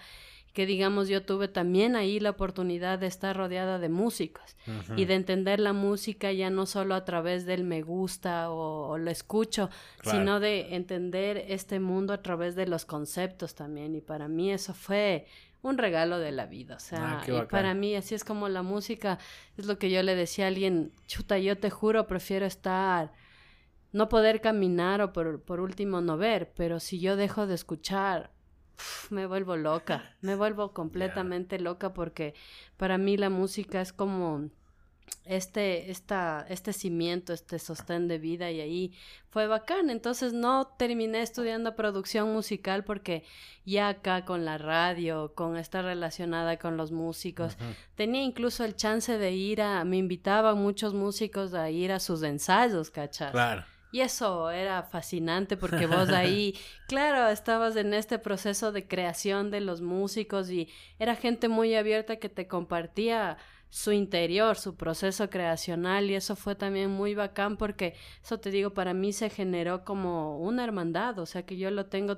[0.53, 4.57] que digamos yo tuve también ahí la oportunidad de estar rodeada de músicos
[4.97, 9.09] y de entender la música ya no solo a través del me gusta o, lo
[9.09, 9.69] escucho,
[10.03, 13.95] sino de entender este mundo a través de los conceptos también.
[13.95, 15.25] Y para mí eso fue
[15.61, 19.19] un regalo de la vida, o sea, ah, para mí así es como la música
[19.57, 23.13] es lo que yo le decía a alguien, chuta, yo te juro, prefiero estar
[23.91, 28.31] no poder caminar o por, por último no ver, pero si yo dejo de escuchar
[29.09, 32.33] me vuelvo loca, me vuelvo completamente loca porque
[32.77, 34.49] para mí la música es como
[35.25, 38.93] este, esta, este cimiento, este sostén de vida y ahí
[39.29, 39.89] fue bacán.
[39.89, 43.23] Entonces no terminé estudiando producción musical porque
[43.65, 47.55] ya acá con la radio, con esta relacionada con los músicos,
[47.95, 52.23] tenía incluso el chance de ir a, me invitaban muchos músicos a ir a sus
[52.23, 53.31] ensayos, ¿cachas?
[53.31, 53.63] Claro.
[53.91, 56.55] Y eso era fascinante porque vos ahí,
[56.87, 62.15] claro, estabas en este proceso de creación de los músicos y era gente muy abierta
[62.15, 63.37] que te compartía
[63.69, 68.73] su interior, su proceso creacional y eso fue también muy bacán porque eso te digo,
[68.73, 72.17] para mí se generó como una hermandad, o sea que yo lo tengo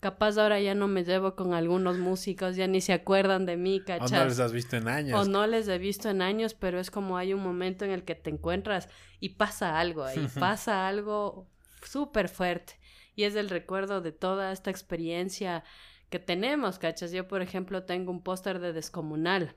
[0.00, 3.80] Capaz ahora ya no me llevo con algunos músicos, ya ni se acuerdan de mí,
[3.80, 4.20] ¿cachai?
[4.20, 5.18] O no les has visto en años.
[5.18, 8.04] O no les he visto en años, pero es como hay un momento en el
[8.04, 8.88] que te encuentras
[9.20, 11.48] y pasa algo ahí, pasa algo
[11.82, 12.78] súper fuerte.
[13.14, 15.64] Y es el recuerdo de toda esta experiencia
[16.10, 17.12] que tenemos, ¿cachas?
[17.12, 19.56] Yo, por ejemplo, tengo un póster de Descomunal.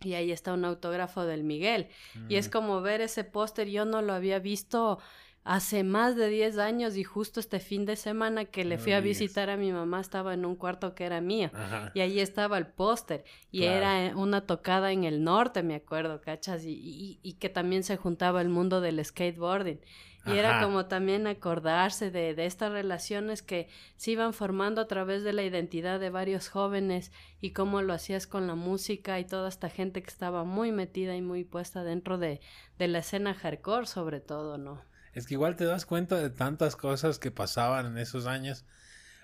[0.00, 1.88] Y ahí está un autógrafo del Miguel.
[2.28, 4.98] Y es como ver ese póster, yo no lo había visto
[5.44, 9.00] hace más de 10 años y justo este fin de semana que le fui a
[9.00, 11.50] visitar a mi mamá estaba en un cuarto que era mío
[11.92, 16.64] y ahí estaba el póster y era una tocada en el norte, me acuerdo, ¿cachas?
[16.64, 19.80] Y, y, que también se juntaba el mundo del skateboarding.
[20.26, 25.22] Y era como también acordarse de, de, estas relaciones que se iban formando a través
[25.22, 29.50] de la identidad de varios jóvenes y cómo lo hacías con la música y toda
[29.50, 32.40] esta gente que estaba muy metida y muy puesta dentro de,
[32.78, 34.80] de la escena hardcore sobre todo, ¿no?
[35.14, 38.64] Es que igual te das cuenta de tantas cosas que pasaban en esos años.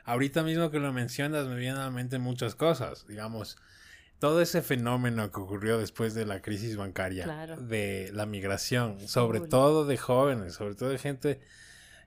[0.05, 3.07] Ahorita mismo que lo mencionas me vienen a la mente muchas cosas.
[3.07, 3.57] Digamos,
[4.21, 7.27] todo ese fenómeno que ocurrió después de la crisis bancaria,
[7.57, 11.41] de la migración, sobre todo de jóvenes, sobre todo de gente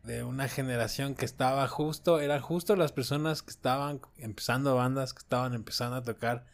[0.03, 5.19] de una generación que estaba justo, eran justo las personas que estaban empezando bandas, que
[5.19, 6.45] estaban empezando a tocar,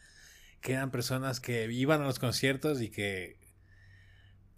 [0.60, 3.39] que eran personas que iban a los conciertos y que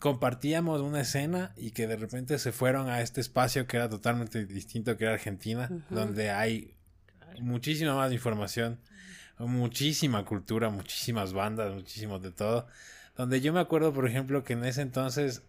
[0.02, 4.44] compartíamos una escena y que de repente se fueron a este espacio que era totalmente
[4.46, 6.74] distinto que era Argentina, donde hay
[7.40, 8.80] muchísima más información,
[9.38, 12.66] muchísima cultura, muchísimas bandas, muchísimo de todo.
[13.16, 15.42] Donde yo me acuerdo, por ejemplo, que en ese entonces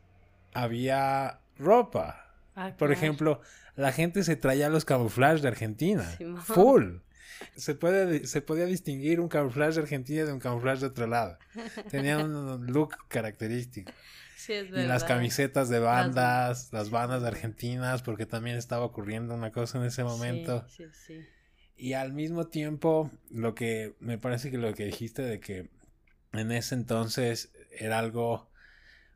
[0.53, 2.31] había ropa.
[2.55, 2.93] Ah, Por claro.
[2.93, 3.41] ejemplo,
[3.75, 6.03] la gente se traía los camuflajes de Argentina.
[6.43, 6.97] Full.
[7.55, 11.39] Se, puede, se podía distinguir un camuflaje de Argentina de un camuflaje de otro lado.
[11.89, 13.91] Tenían un look característico.
[14.43, 19.53] Sí, es Y las camisetas de bandas, las bandas argentinas, porque también estaba ocurriendo una
[19.53, 20.65] cosa en ese momento.
[20.67, 21.25] Sí, sí, sí.
[21.77, 25.69] Y al mismo tiempo, lo que me parece que lo que dijiste de que
[26.33, 28.49] en ese entonces era algo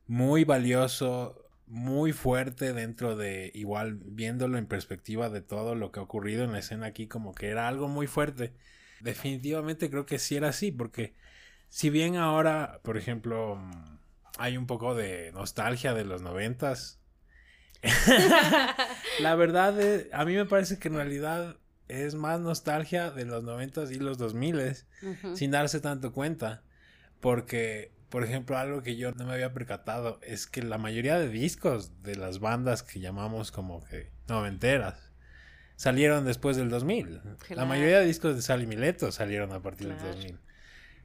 [0.08, 6.04] muy valioso, muy fuerte dentro de, igual viéndolo en perspectiva de todo lo que ha
[6.04, 8.54] ocurrido en la escena aquí, como que era algo muy fuerte.
[9.02, 11.16] Definitivamente creo que sí era así, porque
[11.68, 13.60] si bien ahora, por ejemplo,
[14.40, 17.00] hay un poco de nostalgia de los noventas,
[19.20, 21.58] la verdad, es- a mí me parece que en realidad
[21.88, 24.88] es más nostalgia de los noventas y los dos miles,
[25.36, 26.64] sin darse tanto cuenta.
[27.22, 31.30] Porque, por ejemplo, algo que yo no me había percatado es que la mayoría de
[31.30, 35.12] discos de las bandas que llamamos como que noventeras
[35.78, 37.16] salieron después del 2000.
[37.24, 37.66] La Claro.
[37.68, 40.04] mayoría de discos de Sally Mileto salieron a partir Claro.
[40.04, 40.40] del 2000.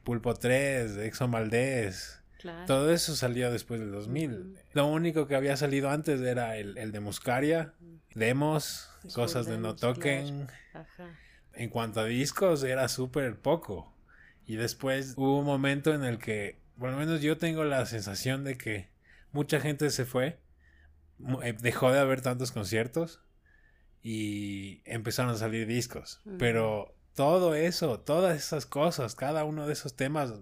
[0.03, 2.65] Pulpo 3, Exxon Valdez, Claro.
[2.65, 4.31] todo eso salió después del 2000.
[4.33, 4.55] Ujú.
[4.73, 7.73] Lo único que había salido antes era el, el de Muscaria,
[8.13, 10.47] demos, cosas de no toquen.
[10.73, 11.17] Ajá.
[11.53, 13.95] En cuanto a discos, era súper poco.
[14.45, 18.43] Y después hubo un momento en el que, por lo menos yo tengo la sensación
[18.43, 18.89] de que
[19.31, 20.39] mucha gente se fue,
[21.43, 23.21] eh, dejó de haber tantos conciertos
[24.01, 26.21] y empezaron a salir discos.
[26.37, 30.33] Pero todo eso, todas esas cosas, cada uno de esos temas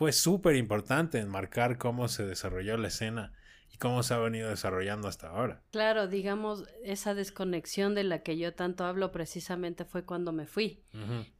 [0.00, 3.34] fue súper importante en marcar cómo se desarrolló la escena
[3.70, 5.60] y cómo se ha venido desarrollando hasta ahora.
[5.72, 10.82] Claro, digamos, esa desconexión de la que yo tanto hablo precisamente fue cuando me fui,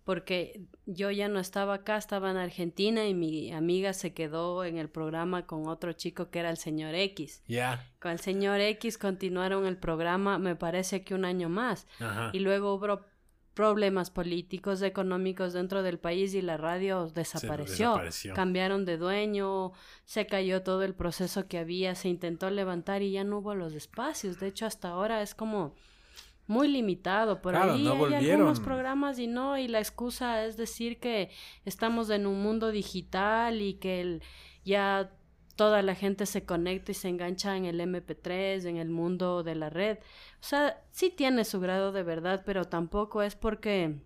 [0.04, 4.76] porque yo ya no estaba acá, estaba en Argentina y mi amiga se quedó en
[4.76, 7.42] el programa con otro chico que era el señor X.
[7.48, 7.90] Ya.
[7.98, 12.28] Con el señor X continuaron el programa, me parece que un año más, Ajá.
[12.34, 13.06] y luego hubo
[13.68, 17.88] problemas políticos, económicos dentro del país y la radio desapareció.
[17.90, 18.34] desapareció.
[18.34, 19.72] Cambiaron de dueño,
[20.04, 23.74] se cayó todo el proceso que había, se intentó levantar y ya no hubo los
[23.74, 24.38] espacios.
[24.40, 25.74] De hecho, hasta ahora es como
[26.46, 27.40] muy limitado.
[27.42, 28.40] Por Claro, ahí no hay volvieron.
[28.40, 31.30] algunos programas y no, y la excusa es decir que
[31.64, 34.22] estamos en un mundo digital y que el-
[34.64, 35.10] ya
[35.60, 39.54] toda la gente se conecta y se engancha en el MP3, en el mundo de
[39.54, 39.98] la red.
[40.40, 43.96] O sea, sí tiene su grado de verdad, pero tampoco es porque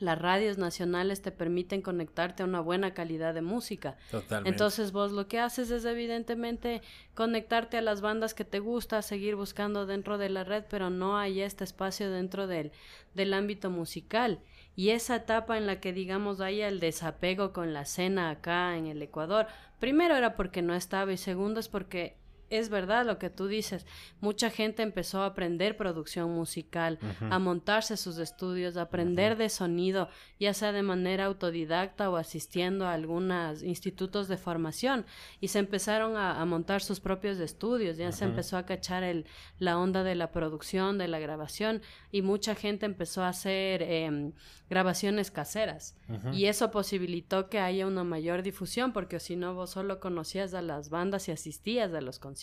[0.00, 3.96] las radios nacionales te permiten conectarte a una buena calidad de música.
[4.10, 4.50] Totalmente.
[4.50, 6.82] Entonces vos lo que haces es evidentemente
[7.14, 11.16] conectarte a las bandas que te gusta, seguir buscando dentro de la red, pero no
[11.16, 12.72] hay este espacio dentro del,
[13.14, 14.40] del ámbito musical.
[14.78, 18.86] Y esa etapa en la que digamos haya el desapego con la escena acá en
[18.86, 19.48] el Ecuador,
[19.80, 22.16] primero era porque no estaba y segundo es porque
[22.50, 23.86] es verdad lo que tú dices,
[24.20, 30.08] mucha gente empezó a aprender producción musical, a montarse sus estudios, a aprender de sonido,
[30.38, 35.06] ya sea de manera autodidacta o asistiendo a algunos institutos de formación,
[35.40, 39.26] y se empezaron a, a montar sus propios estudios, ya se empezó a cachar el,
[39.58, 44.32] la onda de la producción, de la grabación, y mucha gente empezó a hacer em,
[44.70, 45.96] grabaciones caseras.
[46.32, 50.62] Y eso posibilitó que haya una mayor difusión, porque si no vos solo conocías a
[50.62, 52.37] las bandas y asistías a los conciertos.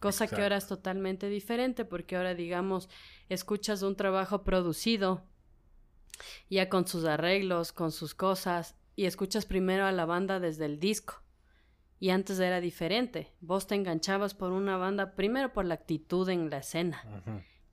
[0.00, 2.90] Cosa que ahora es totalmente diferente, porque ahora, digamos,
[3.28, 5.24] escuchas un trabajo producido,
[6.50, 10.78] ya con sus arreglos, con sus cosas, y escuchas primero a la banda desde el
[10.78, 11.22] disco.
[11.98, 13.32] Y antes era diferente.
[13.40, 17.02] Vos te enganchabas por una banda primero por la actitud en la escena.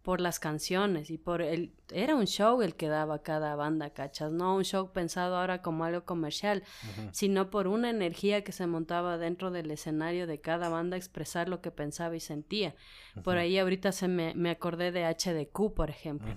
[0.01, 4.31] Por las canciones y por el era un show el que daba cada banda, ¿cachas?
[4.31, 6.63] No un show pensado ahora como algo comercial,
[7.11, 11.61] sino por una energía que se montaba dentro del escenario de cada banda expresar lo
[11.61, 12.75] que pensaba y sentía.
[13.23, 16.33] Por ahí ahorita se me, me acordé de HDQ, por ejemplo,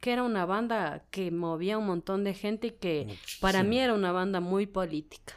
[0.00, 3.94] que era una banda que movía un montón de gente y que para mí era
[3.94, 5.34] una banda muy política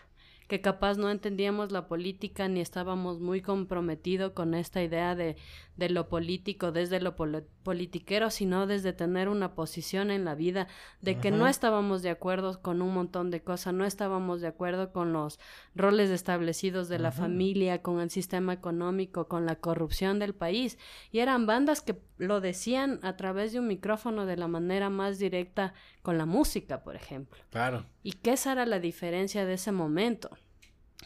[0.49, 5.37] que capaz no entendíamos la política ni estábamos muy comprometidos con esta idea de,
[5.77, 10.67] de lo político desde lo politiquero, sino desde tener una posición en la vida,
[11.01, 14.91] de que no estábamos de acuerdo con un montón de cosas, no estábamos de acuerdo
[14.91, 15.39] con los
[15.75, 20.79] roles establecidos de la familia, con el sistema económico, con la corrupción del país.
[21.11, 25.19] Y eran bandas que lo decían a través de un micrófono de la manera más
[25.19, 27.41] directa con la música, por ejemplo.
[27.49, 27.85] Claro.
[28.03, 30.29] Y que esa era la diferencia de ese momento.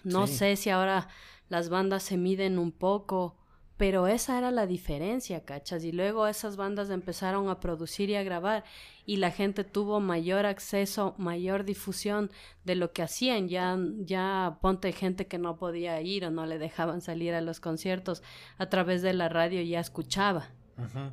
[0.03, 0.35] No Sí.
[0.35, 1.07] sé si ahora
[1.49, 3.37] las bandas se miden un poco
[3.75, 5.83] Pero esa era la diferencia, ¿cachas?
[5.83, 8.63] Y luego esas bandas empezaron a producir y a grabar
[9.07, 12.29] y la gente tuvo mayor acceso, mayor difusión
[12.63, 13.49] de lo que hacían.
[13.49, 17.59] Ya, ya ponte gente que no podía ir o no le dejaban salir a los
[17.59, 18.21] conciertos
[18.59, 20.51] a través de la radio ya escuchaba.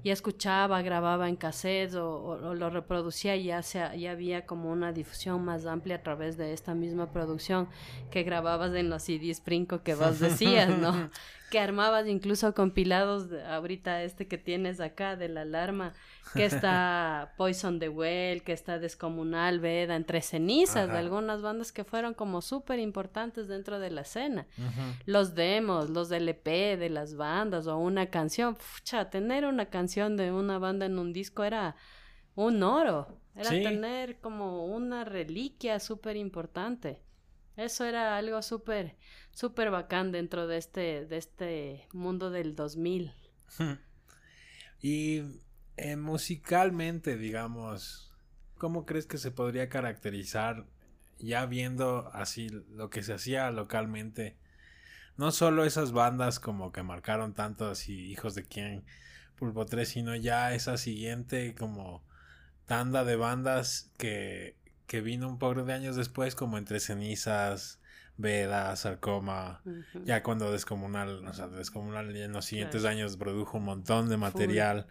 [0.02, 5.44] Ya escuchaba, grababa en cassettes o, lo reproducía y ya, ya había como una difusión
[5.44, 7.68] más amplia a través de esta misma producción
[8.10, 11.10] que grababas en los CDs Princo que vos decías, ¿no?
[11.50, 15.92] que armabas incluso compilados, ahorita este que tienes acá de la alarma,
[16.32, 21.84] que está Poison the Well, que está Descomunal, Veda, entre cenizas de algunas bandas que
[21.84, 24.46] fueron como súper importantes dentro de la escena.
[25.06, 30.32] Los demos, los LP de las bandas o una canción, pucha, tener una canción de
[30.32, 31.76] una banda en un disco era
[32.34, 37.02] un oro, era tener como una reliquia súper importante.
[37.56, 38.96] Eso era algo súper,
[39.32, 43.12] súper bacán dentro de este, de este mundo del 2000.
[44.82, 45.22] y
[45.76, 48.12] eh, musicalmente, digamos,
[48.58, 50.66] ¿cómo crees que se podría caracterizar
[51.18, 54.36] ya viendo así lo que se hacía localmente?
[55.16, 58.84] No solo esas bandas como que marcaron tanto así, hijos de quién,
[59.36, 62.04] Pulpo 3, sino ya esa siguiente como
[62.66, 64.60] tanda de bandas que
[64.90, 67.79] que vino un par de años después, como entre cenizas,
[68.20, 69.62] Veda, Sarcoma,
[70.04, 74.86] ya cuando Descomunal, o sea, Descomunal en los siguientes años produjo un montón de material.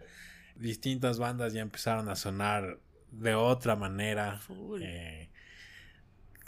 [0.56, 2.78] Distintas bandas ya empezaron a sonar
[3.10, 4.40] de otra manera.
[4.80, 5.30] Eh,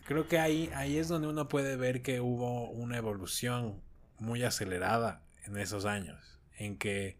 [0.04, 3.80] creo que ahí, ahí es donde uno puede ver que hubo una evolución
[4.18, 7.16] muy acelerada en esos años, en que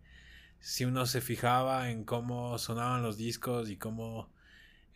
[0.60, 4.30] si uno se fijaba en cómo sonaban los discos y cómo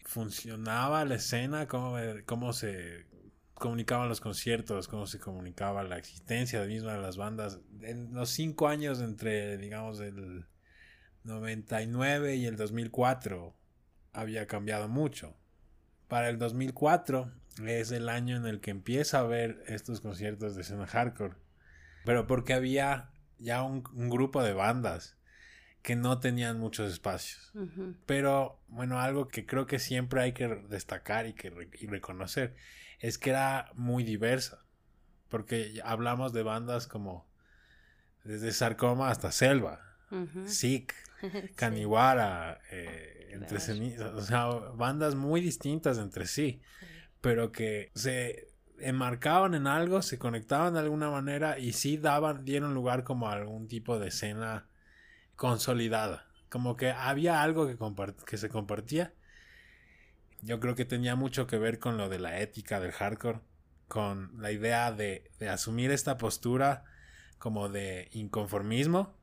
[0.04, 3.04] funcionaba la escena, cómo, cómo se
[3.56, 7.60] comunicaban los conciertos, cómo se comunicaba la existencia de misma de las bandas.
[7.80, 10.46] En los cinco años entre, digamos, el
[11.24, 13.54] 99 y el 2004
[14.12, 15.36] había cambiado mucho.
[16.08, 17.32] Para el 2004
[17.66, 21.34] es el año en el que empieza a ver estos conciertos de escena hardcore.
[22.04, 25.16] Pero porque había ya un grupo de bandas
[25.86, 27.52] que no tenían muchos espacios.
[28.06, 31.48] Pero bueno, algo que creo que siempre hay que destacar y que
[31.86, 32.56] reconocer
[33.00, 34.64] es que era muy diversa.
[35.28, 37.26] Porque hablamos de bandas como
[38.24, 39.80] desde Sarcoma hasta Selva,
[40.46, 40.94] Sick,
[41.56, 46.60] Caniwara, eh, entre o sea, bandas muy distintas entre sí,
[47.20, 52.74] pero que se enmarcaban en algo, se conectaban de alguna manera y sí daban, dieron
[52.74, 54.68] lugar como a algún tipo de escena
[55.34, 56.26] consolidada.
[56.48, 57.76] Como que había algo que,
[58.26, 59.12] que se compartía.
[60.42, 63.40] Yo creo que tenía mucho que ver con lo de la ética del hardcore,
[63.88, 66.84] con la idea de, de asumir esta postura
[67.38, 69.14] como de inconformismo,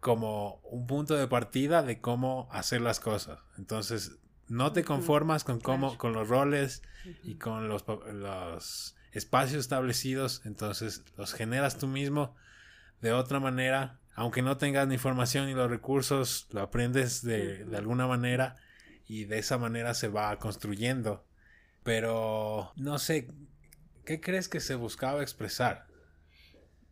[0.00, 3.40] como un punto de partida de cómo hacer las cosas.
[3.58, 6.82] Entonces, no te conformas con cómo, con los roles
[7.24, 12.34] y con los, los espacios establecidos, entonces los generas tú mismo
[13.00, 18.06] de otra manera aunque no tengas la información y los recursos, lo aprendes de, alguna
[18.06, 18.56] manera
[19.06, 21.24] y de esa manera se va construyendo.
[21.82, 23.28] Pero no sé,
[24.04, 25.86] ¿qué crees que se buscaba expresar?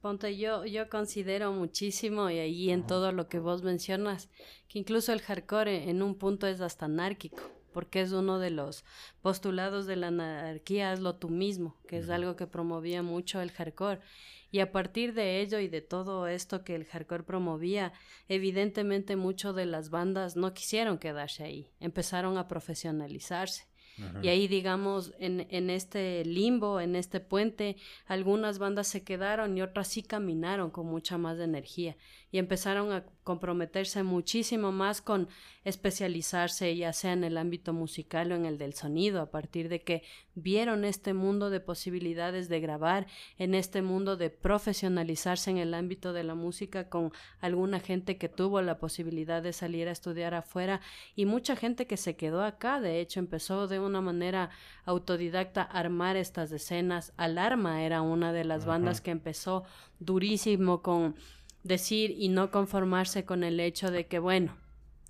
[0.00, 4.28] Ponte, yo, yo considero muchísimo, y ahí en todo lo que vos mencionas,
[4.68, 7.42] que incluso el hardcore en un punto es hasta anárquico,
[7.72, 8.84] porque es uno de los
[9.22, 14.00] postulados de la anarquía, hazlo tú mismo, que es algo que promovía mucho el hardcore.
[14.54, 17.92] Y a partir de ello y de todo esto que el hardcore promovía,
[18.28, 23.66] evidentemente muchas de las bandas no quisieron quedarse ahí, empezaron a profesionalizarse.
[24.22, 27.76] Y ahí, digamos, en, en, este limbo, en este puente,
[28.06, 31.96] algunas bandas se quedaron y otras sí caminaron con mucha más energía
[32.34, 35.28] y empezaron a comprometerse muchísimo más con
[35.62, 39.84] especializarse ya sea en el ámbito musical o en el del sonido, a partir de
[39.84, 40.02] que
[40.34, 43.06] vieron este mundo de posibilidades de grabar,
[43.38, 48.28] en este mundo de profesionalizarse en el ámbito de la música con alguna gente que
[48.28, 50.80] tuvo la posibilidad de salir a estudiar afuera.
[51.14, 54.50] Y mucha gente que se quedó acá, de hecho empezó de una manera
[54.86, 59.62] autodidacta a armar estas escenas, Alarma era una de las bandas que empezó
[60.00, 61.14] durísimo con
[61.64, 64.56] decir y no conformarse con el hecho de que, bueno,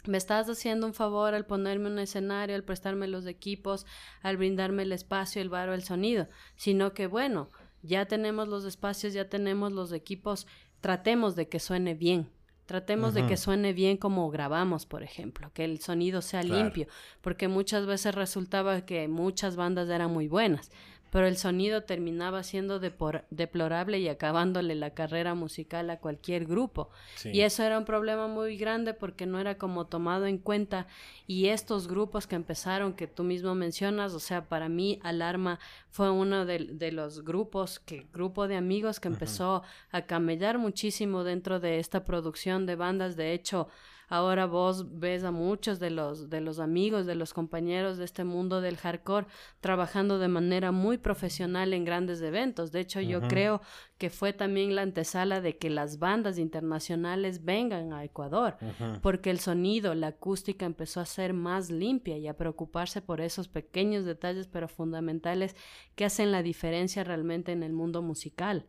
[0.06, 3.86] me estás haciendo un favor al ponerme un escenario, al prestarme los equipos,
[4.22, 7.50] al brindarme el espacio, el bar o el sonido, sino que, bueno,
[7.82, 10.46] ya tenemos los espacios, ya tenemos los equipos,
[10.80, 12.30] tratemos de que suene bien.
[12.66, 16.86] Tratemos de que suene bien como grabamos, por ejemplo, que el sonido sea limpio,
[17.20, 20.70] porque muchas veces resultaba que muchas bandas eran muy buenas,
[21.14, 26.90] pero el sonido terminaba siendo deplorable y acabándole la carrera musical a cualquier grupo.
[27.22, 30.88] Y eso era un problema muy grande porque no era como tomado en cuenta
[31.28, 36.10] y estos grupos que empezaron, que tú mismo mencionas, o sea, para mí Alarma fue
[36.10, 39.62] uno de, los grupos, que grupo de amigos que empezó
[39.92, 43.14] a camellar muchísimo dentro de esta producción de bandas.
[43.14, 43.68] De hecho,
[44.14, 48.22] Ahora vos ves a muchos de los, de los amigos, de los compañeros de este
[48.22, 49.26] mundo del hardcore
[49.58, 52.70] trabajando de manera muy profesional en grandes eventos.
[52.70, 53.60] De hecho, yo creo
[53.98, 58.56] que fue también la antesala de que las bandas internacionales vengan a Ecuador,
[59.02, 63.48] porque el sonido, la acústica empezó a ser más limpia y a preocuparse por esos
[63.48, 65.56] pequeños detalles pero fundamentales
[65.96, 68.64] que hacen la diferencia realmente en el mundo musical.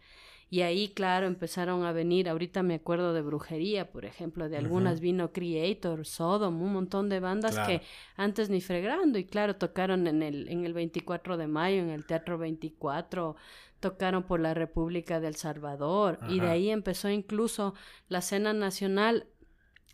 [0.50, 5.00] Y ahí, claro, empezaron a venir, ahorita me acuerdo de Brujería, por ejemplo, de algunas
[5.00, 7.82] vino Creator, Sodom, un montón de bandas que
[8.16, 12.06] antes ni fregando, y claro, tocaron en el, en el 24 de mayo, en el
[12.06, 13.36] Teatro 24,
[13.80, 17.74] tocaron por la República del Salvador, y de ahí empezó incluso
[18.08, 19.28] la escena nacional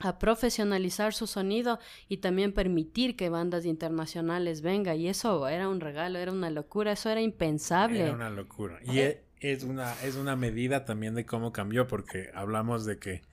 [0.04, 4.98] a profesionalizar su sonido y también permitir que bandas internacionales vengan.
[5.00, 8.02] Y eso era un regalo, era una locura, eso era impensable.
[8.02, 8.80] Era una locura.
[8.84, 13.24] Y eh, es una, es una medida también de cómo cambió, porque hablamos de que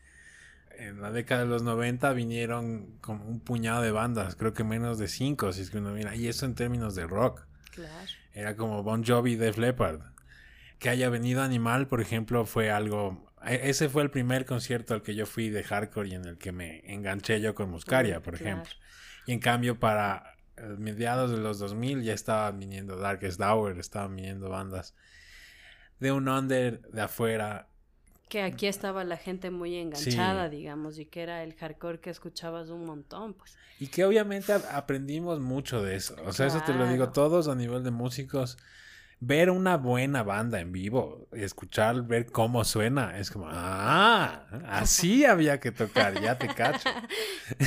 [0.79, 4.99] en la década de los 90 vinieron como un puñado de bandas, creo que menos
[4.99, 7.47] de cinco, si es que uno mira, y eso en términos de rock.
[7.73, 8.11] Claro.
[8.33, 10.01] Era como Bon Jovi de Leppard.
[10.79, 13.33] Que haya venido Animal, por ejemplo, fue algo...
[13.45, 16.39] E, ese fue el primer concierto al que yo fui de hardcore y en el
[16.39, 18.71] que me enganché yo con Muscaria, por ejemplo.
[19.27, 20.37] Y en cambio, para
[20.79, 24.95] mediados de los 2000 ya estaban viniendo Darkest Hour, estaban viniendo bandas
[26.01, 27.69] de un under de afuera.
[28.29, 32.69] Que aquí estaba la gente muy enganchada, digamos, y que era el hardcore que escuchabas
[32.69, 33.57] un montón, pues.
[33.81, 36.17] Y que obviamente aprendimos mucho de eso.
[36.27, 38.59] O sea, eso te lo digo todos a nivel de músicos
[39.21, 45.25] ver una buena banda en vivo y escuchar, ver cómo suena, es como, ah, así
[45.25, 46.89] había que tocar, ya te cacho.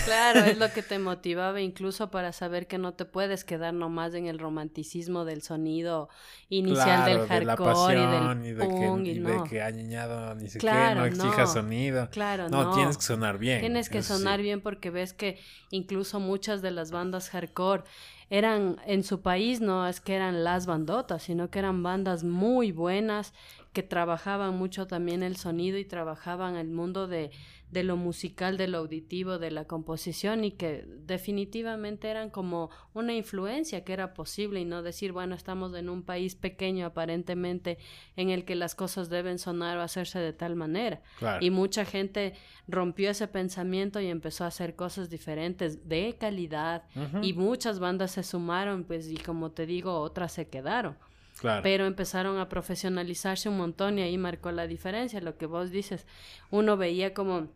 [0.06, 4.14] Claro, es lo que te motivaba incluso para saber que no te puedes quedar nomás
[4.14, 6.10] en el romanticismo del sonido
[6.50, 8.00] inicial del hardcore
[8.48, 12.10] y del punk y, de que ha ni sé qué, no exija sonido.
[12.12, 13.60] Claro, no, no, tienes que sonar bien.
[13.60, 15.40] Tienes que sonar bien porque ves que
[15.72, 17.84] incluso muchas de las bandas hardcore
[18.32, 22.72] eran en su país no es que eran las bandotas, sino que eran bandas muy
[22.72, 23.34] buenas
[23.74, 27.32] que trabajaban mucho también el sonido y trabajaban el mundo de,
[27.72, 33.14] de lo musical, de lo auditivo, de la composición y que definitivamente eran como una
[33.14, 37.78] influencia que era posible y no decir, bueno, estamos en un país pequeño aparentemente
[38.18, 41.02] en el que las cosas deben sonar o hacerse de tal manera.
[41.40, 42.34] Y mucha gente
[42.68, 46.84] rompió ese pensamiento y empezó a hacer cosas diferentes de calidad
[47.22, 50.98] y muchas bandas se sumaron, pues y como te digo, otras se quedaron.
[51.64, 55.22] Pero empezaron a profesionalizarse un montón y ahí marcó la diferencia.
[55.22, 56.06] Lo que vos dices,
[56.50, 57.50] uno veía como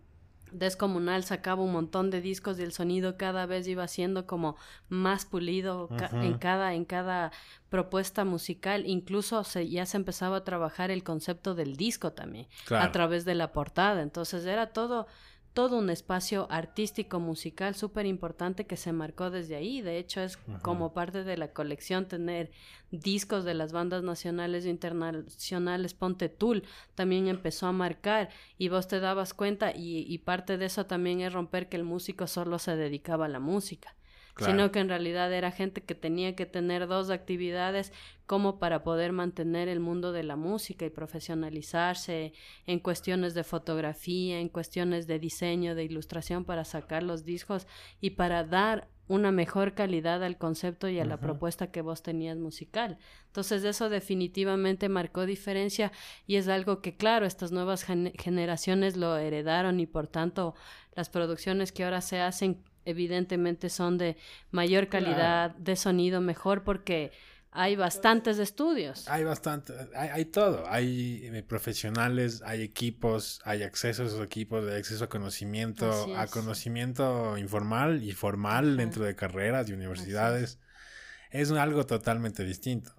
[0.52, 4.56] descomunal sacaba un montón de discos y el sonido cada vez iba siendo como
[4.90, 7.32] más pulido en cada en cada
[7.70, 8.86] propuesta musical.
[8.86, 13.36] Incluso se, ya se empezaba a trabajar el concepto del disco también a través de
[13.36, 14.02] la portada.
[14.02, 15.08] Entonces era todo
[15.56, 19.82] todo un espacio artístico musical súper importante que se marcó desde ahí.
[19.82, 22.52] De hecho, es como parte de la colección tener
[22.92, 25.94] discos de las bandas nacionales e internacionales.
[25.94, 30.66] Ponte Tool también empezó a marcar y vos te dabas cuenta y, y parte de
[30.66, 33.96] eso también es romper que el músico solo se dedicaba a la música
[34.38, 37.94] sino que en realidad era gente que tenía que tener dos actividades
[38.26, 42.34] como para poder mantener el mundo de la música y profesionalizarse
[42.66, 47.68] en cuestiones de fotografía, en cuestiones de diseño, de ilustración para sacar los discos
[48.02, 52.38] y para dar una mejor calidad al concepto y a la propuesta que vos tenías
[52.38, 52.98] musical.
[53.28, 55.92] Entonces eso definitivamente marcó diferencia
[56.26, 57.86] y es algo que claro, estas nuevas
[58.18, 60.56] generaciones lo heredaron y por tanto
[60.96, 64.18] las producciones que ahora se hacen evidentemente son de
[64.52, 67.12] mayor calidad de sonido mejor porque
[67.58, 69.08] hay bastantes estudios.
[69.08, 70.66] Hay bastante, hay, todo.
[70.68, 76.28] Hay eh, profesionales, hay equipos, hay acceso a esos equipos, hay acceso a conocimiento, a
[76.28, 80.60] conocimiento informal y formal dentro de carreras y universidades.
[81.30, 81.50] Es.
[81.50, 82.94] es algo totalmente distinto.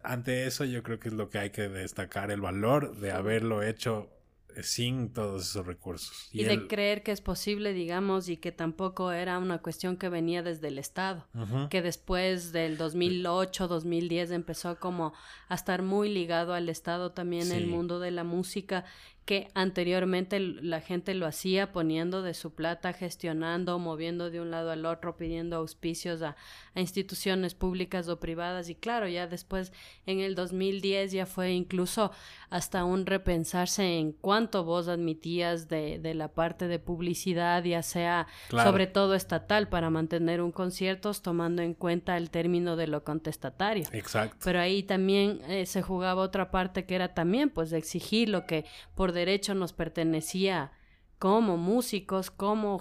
[0.00, 3.64] Ante eso yo creo que es lo que hay que destacar, el valor de haberlo
[3.64, 4.15] hecho
[4.62, 6.28] sin todos esos recursos.
[6.32, 10.42] Y, de creer que es posible, digamos, y que tampoco era una cuestión que venía
[10.42, 11.26] desde el Estado,
[11.70, 15.12] que después del 2008, 2010 empezó como
[15.48, 18.84] a estar muy ligado al Estado también el mundo de la música,
[19.26, 24.70] que anteriormente la gente lo hacía poniendo de su plata, gestionando, moviendo de un lado
[24.70, 26.36] al otro, pidiendo auspicios a,
[26.76, 28.68] instituciones públicas o privadas.
[28.68, 29.72] Y claro, ya después
[30.04, 32.12] en el 2010 ya fue incluso
[32.50, 38.28] hasta un repensarse en cuánto vos admitías de, de la parte de publicidad, ya sea
[38.50, 43.88] sobre todo estatal, para mantener un concierto, tomando en cuenta el término de lo contestatario.
[43.90, 44.36] Exacto.
[44.44, 48.64] Pero ahí también eh, se jugaba otra parte que era también pues exigir lo que
[48.94, 50.70] por derecho nos pertenecía
[51.18, 52.78] como músicos, como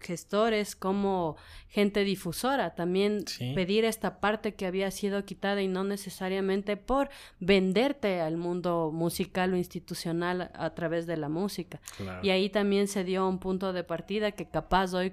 [0.00, 1.36] gestores, como
[1.68, 2.74] gente difusora.
[2.74, 3.24] También
[3.54, 7.08] pedir esta parte que había sido quitada y no necesariamente por
[7.40, 11.80] venderte al mundo musical o institucional a través de la música.
[12.22, 15.12] Y ahí también se dio un punto de partida que capaz hoy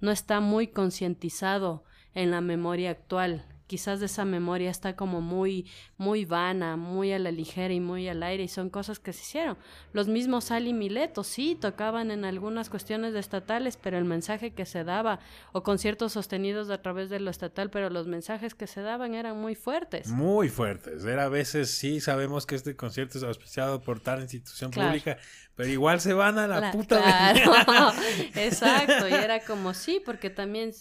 [0.00, 1.84] no está muy concientizado
[2.14, 7.30] en la memoria actual quizás esa memoria está como muy, muy vana, muy a la
[7.30, 9.56] ligera y muy al aire y son cosas que se hicieron.
[9.92, 14.84] Los mismos Sally Mileto, sí, tocaban en algunas cuestiones estatales, pero el mensaje que se
[14.84, 15.20] daba,
[15.52, 19.38] o conciertos sostenidos a través de lo estatal, pero los mensajes que se daban eran
[19.38, 20.08] muy fuertes.
[20.08, 21.04] Muy fuertes.
[21.04, 25.16] Era a veces, sí, sabemos que este concierto es auspiciado por tal institución pública,
[25.54, 27.00] pero igual se van a la, puta.
[27.00, 27.92] Claro.
[28.34, 30.72] Exacto, y era como sí, porque también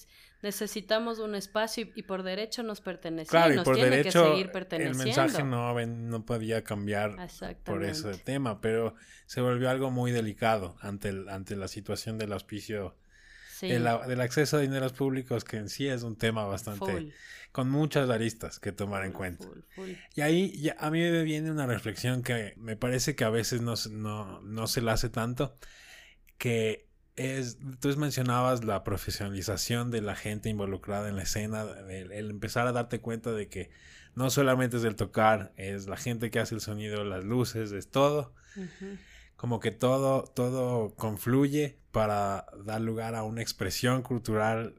[0.44, 4.30] necesitamos un espacio y, por derecho nos pertenece claro, y, nos por tiene derecho, que
[4.32, 5.02] seguir perteneciendo.
[5.02, 7.16] El mensaje no, no podía cambiar
[7.64, 8.94] por ese tema, pero
[9.26, 12.98] se volvió algo muy delicado ante, el, ante la situación del auspicio,
[13.62, 17.14] del acceso a dineros públicos, que en sí es un tema bastante...
[17.54, 19.48] con muchas aristas que tomar en cuenta.
[20.16, 23.62] Y ahí ya, a mí me viene una reflexión que me parece que a veces
[23.62, 25.56] no, no, no se la hace tanto,
[26.38, 26.83] que
[27.16, 32.72] es, tú mencionabas la profesionalización de la gente involucrada en la escena, el, empezar a
[32.72, 33.70] darte cuenta de que
[34.16, 37.90] no solamente es el tocar, es la gente que hace el sonido, las luces, es
[37.90, 38.34] todo.
[39.36, 44.76] Como que todo, todo confluye para dar lugar a una expresión cultural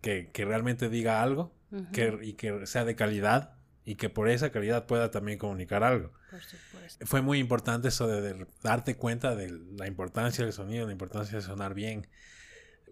[0.00, 1.54] que, realmente diga algo
[1.92, 3.54] que, y que sea de calidad
[3.84, 6.12] y que por esa calidad pueda también comunicar algo.
[7.04, 11.42] Fue muy importante eso de, darte cuenta de la importancia del sonido, la importancia de
[11.42, 12.06] sonar bien,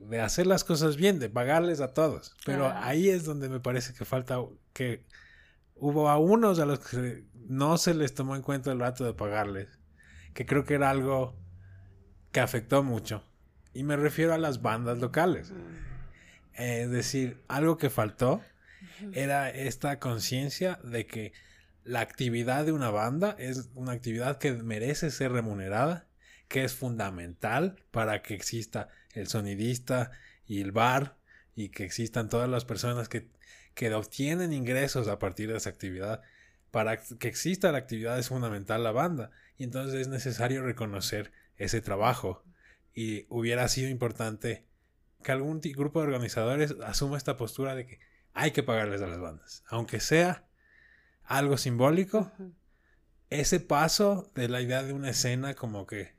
[0.01, 2.35] de hacer las cosas bien, de pagarles a todos.
[2.45, 4.39] Pero ahí es donde me parece que falta
[4.73, 5.05] que
[5.75, 9.15] hubo a unos a los que no se les tomó en cuenta el rato de
[9.15, 9.69] pagarles,
[10.35, 11.37] que creo que era algo
[12.31, 13.25] que afectó mucho.
[13.75, 15.53] Y me refiero a las bandas locales.
[16.55, 18.41] es decir, algo que faltó
[19.13, 21.33] era esta conciencia de que
[21.85, 26.07] la actividad de una banda es una actividad que merece ser remunerada,
[26.49, 30.11] que es fundamental para que exista el sonidista
[30.47, 31.17] y el bar
[31.55, 33.29] y que existan todas las personas que,
[33.75, 36.23] que obtienen ingresos a partir de esa actividad.
[36.71, 41.81] Para que exista la actividad es fundamental la banda y entonces es necesario reconocer ese
[41.81, 42.45] trabajo
[42.95, 44.67] y hubiera sido importante
[45.23, 48.01] que algún grupo de organizadores asuma esta postura de que
[48.35, 50.47] hay que pagarles a las bandas, aunque sea
[51.25, 52.31] algo simbólico.
[53.31, 56.15] Ese paso de la idea de una escena como que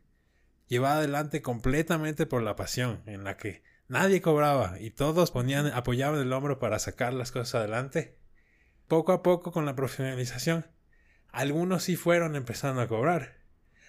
[0.67, 6.19] llevada adelante completamente por la pasión, en la que nadie cobraba y todos ponían, apoyaban
[6.19, 8.17] el hombro para sacar las cosas adelante.
[8.87, 10.65] Poco a poco con la profesionalización,
[11.31, 13.37] algunos sí fueron empezando a cobrar.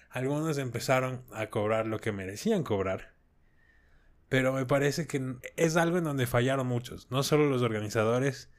[0.09, 3.13] Algunos empezaron a cobrar lo que merecían cobrar.
[4.29, 8.49] Pero me parece que es algo en donde fallaron muchos, no solo los organizadores,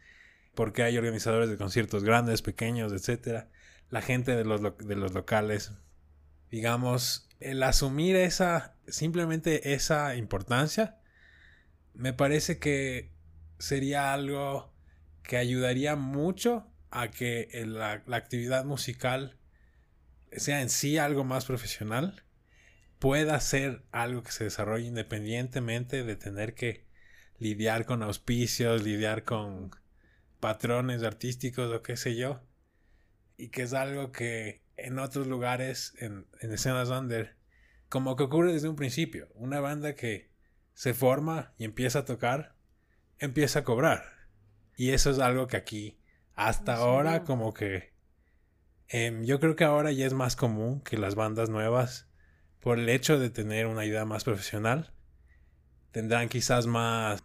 [0.56, 3.48] porque hay organizadores de conciertos grandes, pequeños, etcétera,
[3.90, 5.70] la gente de los, de los locales.
[6.50, 10.98] Digamos, el asumir esa, simplemente esa importancia,
[11.94, 13.12] me parece que
[13.58, 14.72] sería algo
[15.22, 19.38] que ayudaría mucho a que la, la actividad musical
[20.32, 22.24] sea en sí algo más profesional,
[22.98, 26.86] pueda ser algo que se desarrolle independientemente de tener que
[27.38, 29.70] lidiar con auspicios, lidiar con
[30.40, 32.40] patrones artísticos o qué sé yo.
[33.36, 37.36] Y que es algo que en otros lugares, en, escenas under,
[37.88, 39.28] como que ocurre desde un principio.
[39.34, 40.30] Una banda que
[40.74, 42.56] se forma y empieza a tocar,
[43.18, 44.04] empieza a cobrar.
[44.76, 46.00] Y eso es algo que aquí,
[46.34, 47.94] hasta ahora, como que...
[48.88, 52.08] Em, yo creo que ahora ya es más común que las bandas nuevas,
[52.60, 54.92] por el hecho de tener una idea más profesional,
[55.90, 57.24] tendrán quizás más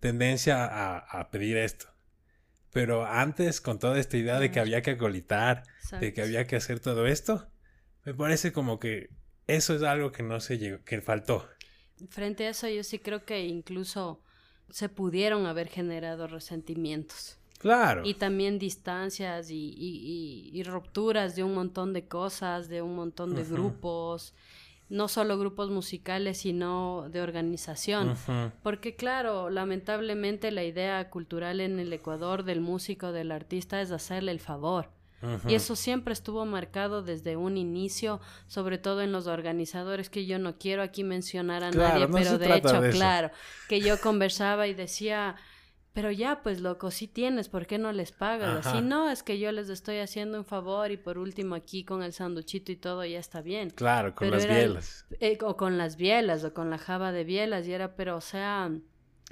[0.00, 0.64] tendencia
[0.98, 1.90] a pedir esto.
[2.72, 5.64] Pero antes, con toda esta idea de que había que acolitar,
[5.98, 7.48] de que había que hacer todo esto,
[8.04, 9.10] me parece como que
[9.46, 11.48] eso es algo que no se llegó, que faltó.
[12.08, 14.22] Frente a eso, yo sí creo que incluso
[14.70, 17.36] se pudieron haber generado resentimientos.
[17.58, 18.02] Claro.
[18.06, 23.34] Y también distancias y, y, y, rupturas de un montón de cosas, de un montón
[23.34, 24.32] de grupos,
[24.90, 28.16] no solo grupos musicales, sino de organización.
[28.62, 34.32] Porque claro, lamentablemente la idea cultural en el Ecuador del músico, del artista, es hacerle
[34.32, 34.90] el favor.
[35.46, 40.38] Y eso siempre estuvo marcado desde un inicio, sobre todo en los organizadores, que yo
[40.38, 43.30] no quiero aquí mencionar a nadie, pero de hecho, claro,
[43.68, 45.36] que yo conversaba y decía,
[45.92, 48.64] pero ya, pues loco, sí tienes, ¿por qué no les pagas?
[48.70, 52.02] Si no, es que yo les estoy haciendo un favor y por último aquí con
[52.02, 53.70] el sanduchito y todo ya está bien.
[53.70, 55.06] Claro, con las bielas.
[55.18, 58.20] Eh, o con las bielas, o con la java de bielas, y era, pero o
[58.20, 58.70] sea,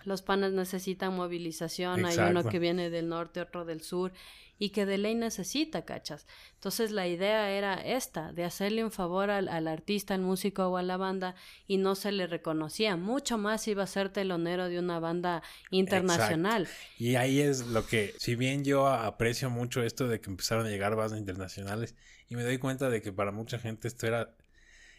[0.04, 4.12] los panes necesitan movilización, hay uno que viene del norte, otro del sur,
[4.58, 6.26] y que de ley necesita, ¿cachas?
[6.54, 10.82] Entonces la idea era esta, de hacerle un favor al, artista, al músico o a
[10.82, 11.36] la banda
[11.66, 12.96] y no se le reconocía.
[12.96, 16.68] Mucho más iba a ser telonero de una banda internacional.
[16.98, 20.70] Y ahí es lo que, si bien yo aprecio mucho esto de que empezaron a
[20.70, 21.94] llegar bandas internacionales
[22.28, 24.34] y me doy cuenta de que para mucha gente esto era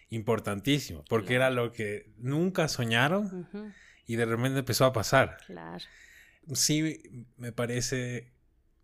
[0.10, 3.48] importantísimo, porque era lo que nunca soñaron
[4.10, 5.38] y de repente empezó a pasar.
[5.46, 5.86] Claro.
[6.56, 8.34] Sí, me parece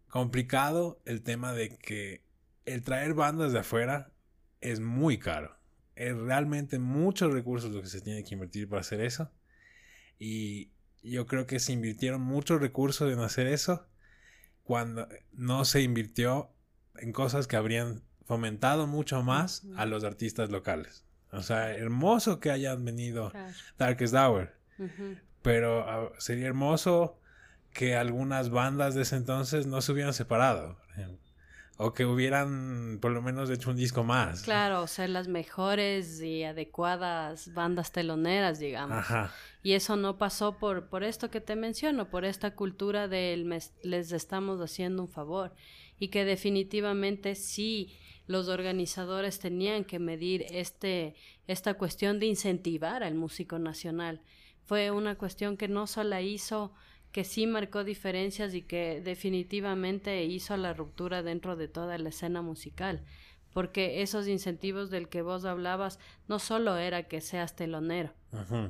[0.08, 2.24] complicado el tema de que
[2.66, 4.12] el traer bandas de afuera
[4.62, 5.58] es muy caro.
[5.96, 9.32] Es realmente muchos recursos lo que se tiene que invertir para hacer eso.
[10.20, 10.70] Y
[11.02, 13.88] yo creo que se invirtieron muchos recursos en hacer eso
[14.62, 16.52] cuando no se invirtió
[16.98, 21.04] en cosas que habrían fomentado mucho más a los artistas locales.
[21.32, 23.34] O sea, hermoso que hayan venido
[23.80, 24.55] Darkest Hour.
[25.42, 27.20] Pero ah, sería hermoso
[27.74, 30.78] que algunas bandas de ese entonces no se hubieran separado.
[31.78, 34.44] O que hubieran por lo menos hecho un disco más.
[34.44, 38.98] Claro, ser las mejores y adecuadas bandas teloneras, digamos.
[38.98, 39.34] Ajá.
[39.62, 43.50] Y eso no pasó por, por esto que te menciono, por esta cultura del
[43.84, 45.54] les estamos haciendo un favor.
[46.00, 51.16] Y que definitivamente sí los organizadores tenían que medir este,
[51.46, 54.22] esta cuestión de incentivar al músico nacional.
[54.66, 56.74] Fue una cuestión que no solo hizo
[57.12, 62.42] que sí marcó diferencias y que definitivamente hizo la ruptura dentro de toda la escena
[62.42, 63.06] musical,
[63.54, 65.98] porque esos incentivos del que vos hablabas
[66.28, 68.12] no solo era que seas telonero,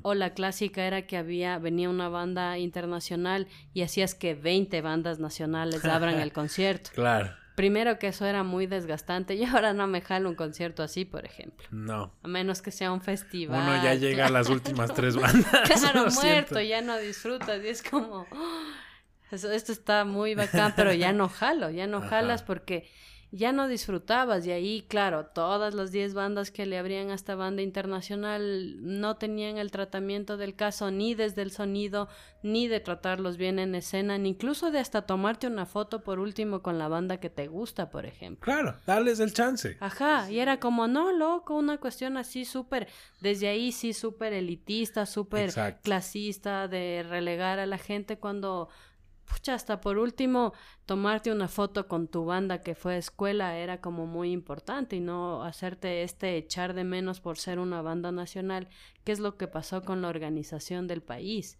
[0.03, 5.17] o la clásica era que había venía una banda internacional y hacías que 20 bandas
[5.17, 6.91] nacionales abran el concierto.
[6.93, 7.33] Claro.
[7.55, 11.25] Primero que eso era muy desgastante y ahora no me jalo un concierto así, por
[11.25, 11.65] ejemplo.
[11.71, 12.13] No.
[12.21, 13.61] A menos que sea un festival.
[13.61, 15.69] Uno ya llega a las últimas tres bandas.
[15.69, 18.27] Claro, muerto, ya no disfrutas y es como,
[19.31, 22.87] esto está muy bacán, pero ya no jalo, ya no jalas porque
[23.35, 27.35] ya no disfrutabas y ahí, claro, todas las 10 bandas que le abrían a esta
[27.35, 32.07] banda internacional no tenían el tratamiento del caso ni desde el sonido,
[32.43, 36.61] ni de tratarlos bien en escena, ni incluso de hasta tomarte una foto por último
[36.61, 38.45] con la banda que te gusta, por ejemplo.
[38.45, 39.75] Claro, darles el chance.
[39.81, 42.87] Ajá, y era como, no, loco, una cuestión así súper,
[43.19, 45.51] desde ahí sí súper elitista, súper
[45.83, 48.69] clasista, de relegar a la gente cuando
[49.25, 50.53] pucha, hasta por último,
[50.85, 54.99] tomarte una foto con tu banda que fue a escuela era como muy importante y
[54.99, 58.67] no hacerte este echar de menos por ser una banda nacional,
[59.03, 61.57] que es lo que pasó con la organización del país,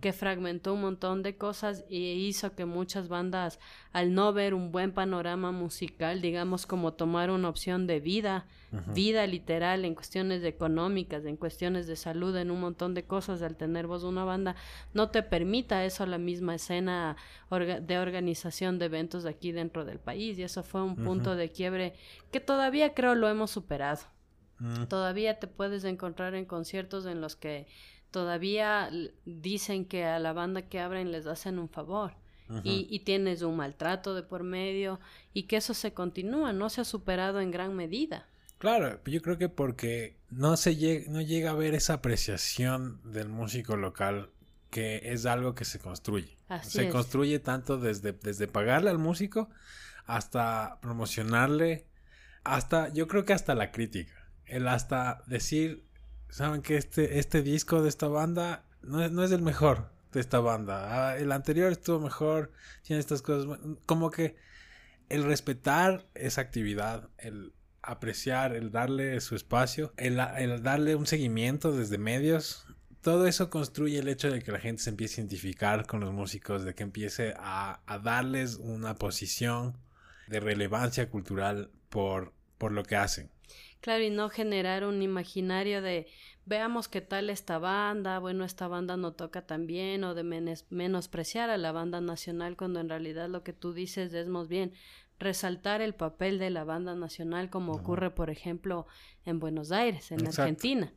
[0.00, 3.58] que fragmentó un montón de cosas y hizo que muchas bandas,
[3.92, 8.46] al no ver un buen panorama musical, digamos como tomar una opción de vida,
[8.94, 13.56] vida literal en cuestiones económicas, en cuestiones de salud, en un montón de cosas, al
[13.56, 14.54] tener vos una banda,
[14.94, 17.16] no te permita eso la misma escena
[17.50, 21.94] de organización de eventos aquí dentro del país y eso fue un punto de quiebre
[22.30, 24.02] que todavía creo lo hemos superado.
[24.58, 24.84] Mm.
[24.84, 27.66] Todavía te puedes encontrar en conciertos en los que
[28.10, 28.90] todavía
[29.24, 32.14] dicen que a la banda que abren les hacen un favor.
[32.64, 34.98] y, y, tienes un maltrato de por medio
[35.32, 38.26] y que eso se continúa, no se ha superado en gran medida.
[38.58, 43.28] Claro, yo creo que porque no se llega, no llega a ver esa apreciación del
[43.28, 44.30] músico local
[44.70, 46.36] que es algo que se construye.
[46.62, 49.50] se construye tanto desde, desde pagarle al músico
[50.06, 51.86] hasta promocionarle,
[52.42, 54.14] hasta, yo creo que hasta la crítica.
[54.44, 55.84] El hasta decir,
[56.28, 60.40] saben que este, este disco de esta banda no, no es el mejor de esta
[60.40, 61.10] banda.
[61.10, 62.52] Ah, el anterior estuvo mejor,
[62.82, 63.58] tiene estas cosas.
[63.86, 64.36] Como que
[65.08, 67.52] el respetar esa actividad, el
[67.82, 72.66] apreciar, el darle su espacio, el, el darle un seguimiento desde medios,
[73.02, 76.12] todo eso construye el hecho de que la gente se empiece a identificar con los
[76.12, 79.76] músicos, de que empiece a, darles una posición
[80.28, 83.30] de relevancia cultural por, por lo que hacen.
[83.80, 86.06] Claro, y no generar un imaginario de
[86.44, 90.24] veamos qué tal esta banda, bueno, esta banda no toca tan bien, o de
[90.68, 94.72] menospreciar a la banda nacional cuando en realidad lo que tú dices es más bien
[95.18, 98.86] resaltar el papel de la banda nacional como ocurre, por ejemplo,
[99.24, 100.92] en Buenos Aires, en Argentina.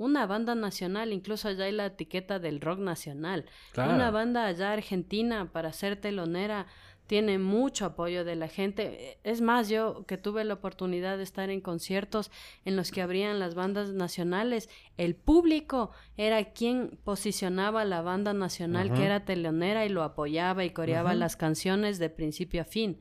[0.00, 3.44] Una banda nacional, incluso allá hay la etiqueta del rock nacional.
[3.76, 6.66] Una banda allá argentina para ser telonera
[7.06, 9.18] tiene mucho apoyo de la gente.
[9.24, 12.30] Es más, yo que tuve la oportunidad de estar en conciertos
[12.64, 18.94] en los que abrían las bandas nacionales, el público era quien posicionaba la banda nacional
[18.94, 22.98] que era telonera y lo apoyaba y coreaba las canciones de principio a fin.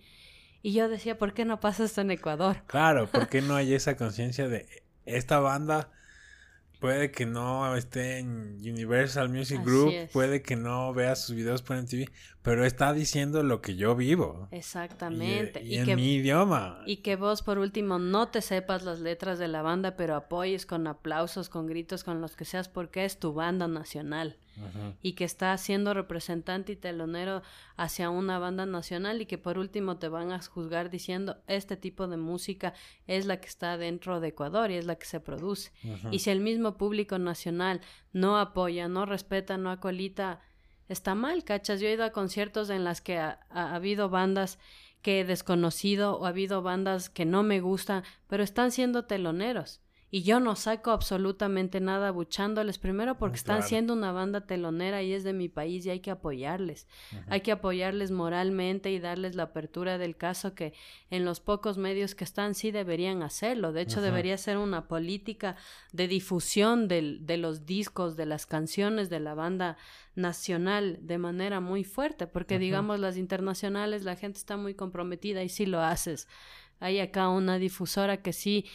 [0.62, 2.64] Y yo decía, ¿por qué no pasa esto en Ecuador?
[2.68, 4.68] Claro, ¿por qué no hay esa conciencia de
[5.06, 5.94] esta banda
[6.80, 11.76] Puede que no esté en Universal Music Group, puede que no vea sus videos por
[11.76, 12.10] MTV,
[12.42, 14.48] pero está diciendo lo que yo vivo.
[14.52, 15.62] Exactamente.
[15.62, 16.82] Y, en mi idioma.
[16.86, 20.66] Y que vos, por último, no te sepas las letras de la banda, pero apoyes
[20.66, 24.38] con aplausos, con gritos, con los que seas, porque es tu banda nacional
[25.02, 27.42] y que está siendo representante y telonero
[27.76, 32.08] hacia una banda nacional y que por último te van a juzgar diciendo este tipo
[32.08, 32.74] de música
[33.08, 35.72] es la que está dentro de Ecuador y es la que se produce.
[36.12, 37.82] Y si el mismo público nacional
[38.14, 40.42] no apoya, no respeta, no acolita,
[40.88, 41.80] está mal, cachas.
[41.80, 44.60] Yo he ido a conciertos en las que ha habido bandas
[45.02, 49.82] que he desconocido o ha habido bandas que no me gustan, pero están siendo teloneros
[50.12, 55.14] y yo no saco absolutamente nada buchándoles, primero porque están siendo una banda telonera y
[55.14, 56.88] es de mi país y hay que apoyarles.
[57.28, 60.74] Hay que apoyarles moralmente y darles la apertura del caso que
[61.12, 63.72] en los pocos medios que están sí deberían hacerlo.
[63.72, 65.56] De hecho, debería ser una política
[65.94, 69.78] de difusión del, de los discos, de las canciones de la banda
[70.16, 75.50] nacional de manera muy fuerte, porque digamos las internacionales la gente está muy comprometida y
[75.50, 76.28] sí lo haces.
[76.80, 78.66] Hay acá una difusora que sí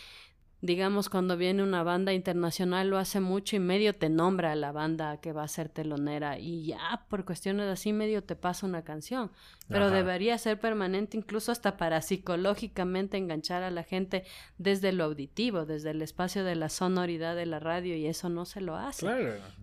[0.64, 4.72] digamos, cuando viene una banda internacional lo hace mucho y medio te nombra a la
[4.72, 8.82] banda que va a ser telonera y ya por cuestiones así medio te pasa una
[8.82, 9.30] canción.
[9.68, 14.24] Pero debería ser permanente incluso hasta para psicológicamente enganchar a la gente
[14.56, 18.46] desde lo auditivo, desde el espacio de la sonoridad de la radio y eso no
[18.46, 19.06] se lo hace.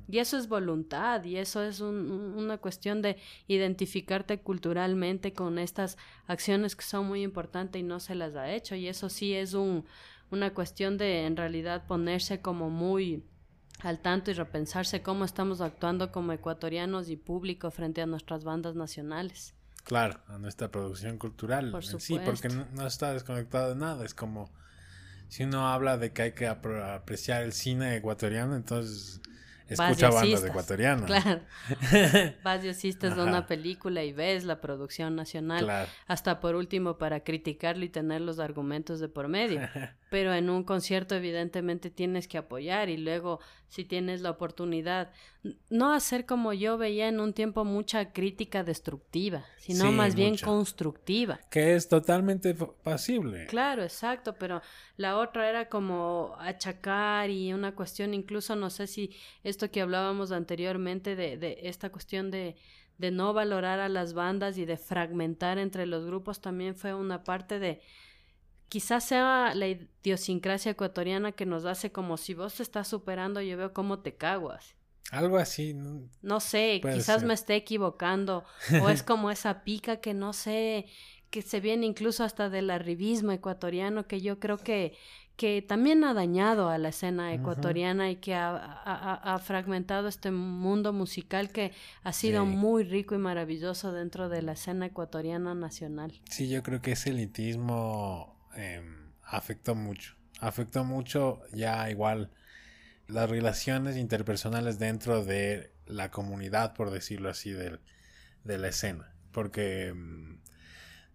[0.07, 5.97] Y eso es voluntad y eso es una cuestión de identificarte culturalmente con estas
[6.27, 9.55] acciones que son muy importantes y no se las ha hecho y eso sí es
[9.55, 9.83] un
[10.31, 13.23] una cuestión de en realidad ponerse como muy
[13.83, 18.75] al tanto y repensarse cómo estamos actuando como ecuatorianos y público frente a nuestras bandas
[18.75, 19.55] nacionales.
[19.83, 21.75] Claro, a nuestra producción cultural.
[21.99, 24.05] sí, porque no, está desconectado de nada.
[24.05, 24.51] Es como
[25.27, 29.21] si uno habla de que hay que apreciar el cine ecuatoriano, entonces
[29.67, 31.05] escucha bandas ecuatorianas.
[31.05, 31.41] Claro.
[32.43, 35.87] Vas y asistes a una película y ves la producción nacional.
[36.05, 39.61] Hasta por último para criticarlo y tener los argumentos de por medio.
[40.11, 43.39] Pero en un concierto evidentemente tienes que apoyar y luego
[43.69, 45.09] si tienes la oportunidad,
[45.69, 51.39] no hacer como yo veía en un tiempo mucha crítica destructiva, sino más bien constructiva.
[51.49, 52.53] Que es totalmente
[52.83, 53.45] pasible.
[53.45, 54.61] Claro, exacto, pero
[54.97, 60.33] la otra era como achacar y una cuestión, incluso no sé si esto que hablábamos
[60.33, 62.57] anteriormente de, de esta cuestión de,
[62.97, 67.23] de no valorar a las bandas y de fragmentar entre los grupos también fue una
[67.23, 67.79] parte de
[68.71, 73.57] quizás sea la idiosincrasia ecuatoriana que nos hace como si vos te estás superando, yo
[73.57, 74.75] veo cómo te caguas.
[75.11, 75.75] Algo así.
[76.21, 78.45] No, sé, quizás me esté equivocando.
[78.81, 80.85] o es como esa pica que no sé,
[81.29, 84.93] que se viene incluso hasta del arribismo ecuatoriano, que yo creo que,
[85.35, 91.51] que también ha dañado a la escena ecuatoriana y que ha, fragmentado este mundo musical
[91.51, 96.21] que ha sido muy rico y maravilloso dentro de la escena ecuatoriana nacional.
[96.29, 98.81] Sí, yo creo que ese elitismo eh,
[99.23, 100.15] afectó mucho.
[100.39, 102.31] Afectó mucho ya igual
[103.07, 107.79] las relaciones interpersonales dentro de la comunidad, por decirlo así, de,
[108.43, 109.13] de la escena.
[109.31, 110.39] Porque em,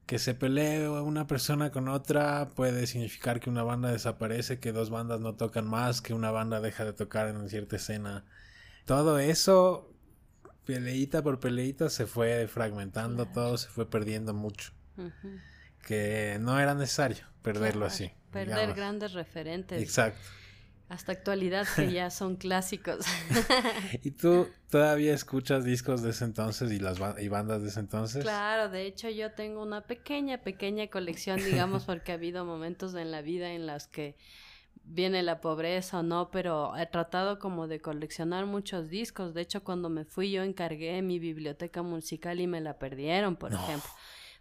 [0.07, 4.91] que se pelee una persona con otra puede significar que una banda desaparece, que dos
[4.91, 8.25] bandas no tocan más, que una banda deja de tocar en cierta escena.
[8.85, 9.93] Todo eso,
[10.65, 14.73] peleita por peleita, se fue fragmentando, todo se fue perdiendo mucho
[15.87, 18.11] que no era necesario perderlo así.
[18.33, 19.81] Perder grandes referentes.
[19.81, 20.21] Exacto.
[20.89, 23.07] Hasta actualidad que ya son clásicos.
[24.03, 28.25] ¿Y tú todavía escuchas discos de ese entonces y las y bandas de ese entonces?
[28.25, 33.13] Claro, de hecho yo tengo una pequeña, pequeña colección, digamos, porque ha habido momentos en
[33.13, 34.17] la vida en los que
[34.83, 39.35] viene la pobreza o no, pero he tratado como de coleccionar muchos discos.
[39.35, 43.53] De hecho, cuando me fui yo encargué mi biblioteca musical y me la perdieron, por
[43.53, 43.91] ejemplo.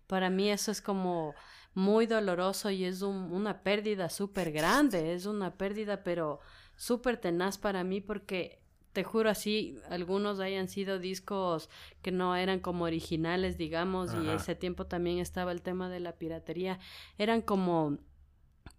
[0.07, 1.33] Para mí eso es como
[1.73, 6.39] muy doloroso y es una pérdida súper grande, es una pérdida, pero
[6.75, 8.61] súper tenaz para mí porque
[8.93, 11.69] te juro así, algunos hayan sido discos
[12.01, 16.13] que no eran como originales, digamos, y ese tiempo también estaba el tema de la
[16.13, 16.79] piratería,
[17.17, 17.97] eran como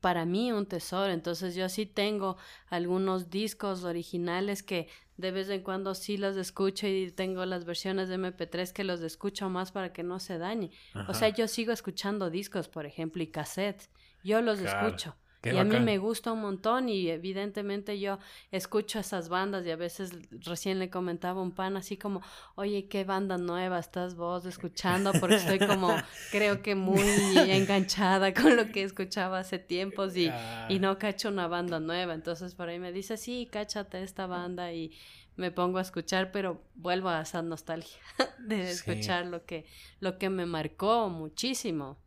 [0.00, 1.12] para mí un tesoro.
[1.12, 2.36] Entonces yo sí tengo
[2.68, 8.08] algunos discos originales que de vez en cuando sí los escucho y tengo las versiones
[8.08, 10.70] de MP3 que los escucho más para que no se dañe.
[11.08, 13.90] O sea, yo sigo escuchando discos, por ejemplo, y cassettes.
[14.22, 15.14] Yo los escucho
[15.52, 18.18] y a mí me gusta un montón y evidentemente yo
[18.50, 22.22] escucho esas bandas y a veces recién le comentaba un pan así como,
[22.54, 25.12] oye, ¿qué banda nueva estás vos escuchando?
[25.20, 25.94] Porque estoy como,
[26.30, 27.02] creo que muy
[27.36, 30.30] enganchada con lo que escuchaba hace tiempos y,
[30.68, 32.14] y no cacho una banda nueva.
[32.14, 34.92] Entonces por ahí me dice, sí, cáchate esta banda y
[35.36, 38.00] me pongo a escuchar, pero vuelvo a esa nostalgia
[38.38, 39.66] de escuchar lo que,
[40.00, 41.98] lo que me marcó muchísimo.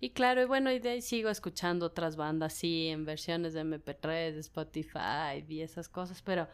[0.00, 3.64] Y claro, y bueno, y de ahí sigo escuchando otras bandas, sí, en versiones de
[3.64, 6.48] MP3, de Spotify y esas cosas, pero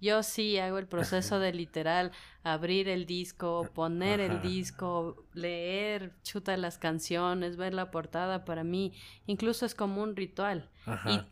[0.00, 6.56] yo sí hago el proceso de literal abrir el disco, poner el disco, leer, chuta
[6.56, 8.92] las canciones, ver la portada, para mí
[9.26, 10.68] incluso es como un ritual.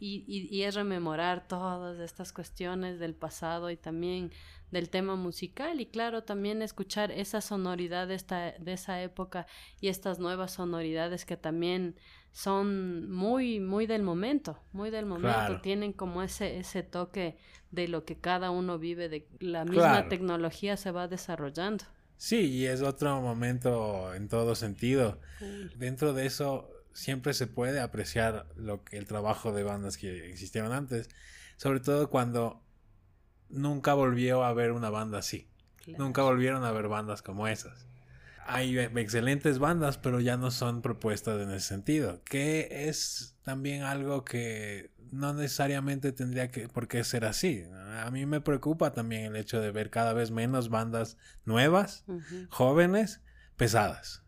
[0.00, 4.32] Y, y, y, es rememorar todas estas cuestiones del pasado y también
[4.72, 9.46] del tema musical y claro también escuchar esa sonoridad de, esta, de esa época
[9.80, 11.94] y estas nuevas sonoridades que también
[12.32, 15.60] son muy muy del momento muy del momento.
[15.60, 17.36] Tienen como ese ese toque
[17.70, 21.84] de lo que cada uno vive de la misma tecnología se va desarrollando.
[22.16, 25.20] Sí y es otro momento en todo sentido.
[25.76, 30.72] Dentro de eso siempre se puede apreciar lo que el trabajo de bandas que existieron
[30.72, 31.10] antes
[31.58, 32.60] sobre todo cuando
[33.52, 35.46] nunca volvió a ver una banda así.
[35.98, 37.86] Nunca volvieron a ver bandas como esas.
[38.46, 42.22] Hay excelentes bandas, pero ya no son propuestas en ese sentido.
[42.24, 47.64] Que es también algo que no necesariamente tendría que por qué ser así.
[48.02, 52.04] A mí me preocupa también el hecho de ver cada vez menos bandas nuevas,
[52.48, 53.20] jóvenes,
[53.56, 54.22] pesadas.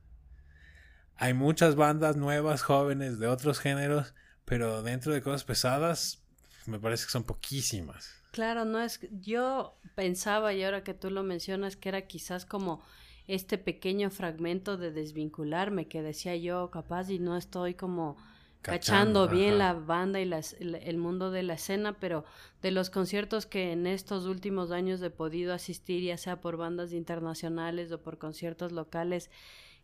[1.17, 4.15] Hay muchas bandas nuevas, jóvenes, de otros géneros,
[4.45, 6.23] pero dentro de cosas pesadas,
[6.67, 8.24] me parece que son poquísimas.
[8.35, 8.99] Claro, no es.
[9.21, 12.83] Yo pensaba, y ahora que tú lo mencionas, que era quizás como
[13.29, 18.17] este pequeño fragmento de desvincularme que decía yo, capaz, y no estoy como
[18.61, 20.29] cachando, bien la banda y
[20.59, 22.25] el, mundo de la escena, pero
[22.61, 26.93] de los conciertos que en estos últimos años he podido asistir, ya sea por bandas
[26.93, 29.31] internacionales o por conciertos locales,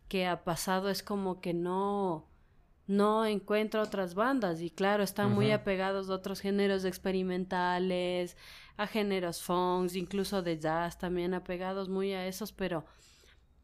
[0.09, 2.27] que ha pasado es como que no
[2.91, 8.35] no encuentro otras bandas y claro, están muy apegados a otros géneros experimentales,
[8.77, 12.85] a géneros funk, incluso de jazz, también apegados muy a esos, pero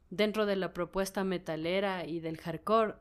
[0.09, 2.95] dentro de la propuesta metalera y del hardcore,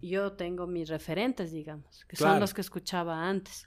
[0.00, 3.66] yo tengo mis referentes, digamos, que son los que escuchaba antes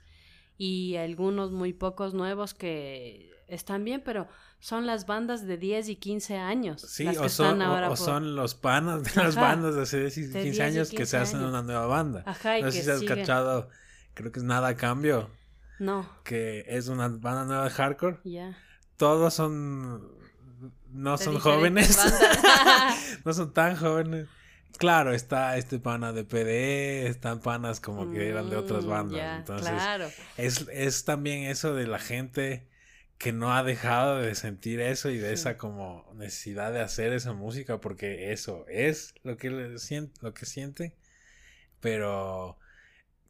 [0.58, 4.28] y algunos muy pocos nuevos que están bien, pero
[4.58, 6.82] son las bandas de 10 y 15 años.
[6.82, 7.62] Sí, o, son,
[7.96, 11.42] son los panas de las bandas de hace 10 y 15 años que se hacen
[11.42, 12.24] una nueva banda.
[12.26, 13.70] Ajá, y no sé si has cachado,
[14.14, 15.30] creo que es Nada Cambio.
[15.78, 16.08] No.
[16.24, 18.18] Que es una banda nueva de hardcore.
[18.24, 18.58] Ya.
[18.96, 20.18] Todos son.
[20.90, 21.96] No son jóvenes.
[23.24, 24.26] no son tan jóvenes.
[24.76, 29.38] Claro, está este pana de PD, están panas como que eran de otras mm, bandas.
[29.38, 30.10] Entonces, claro.
[30.36, 32.68] es, es también eso de la gente
[33.18, 37.32] que no ha dejado de sentir eso y de esa como necesidad de hacer esa
[37.32, 40.94] música porque eso es lo que siente, lo que siente,
[41.80, 42.58] pero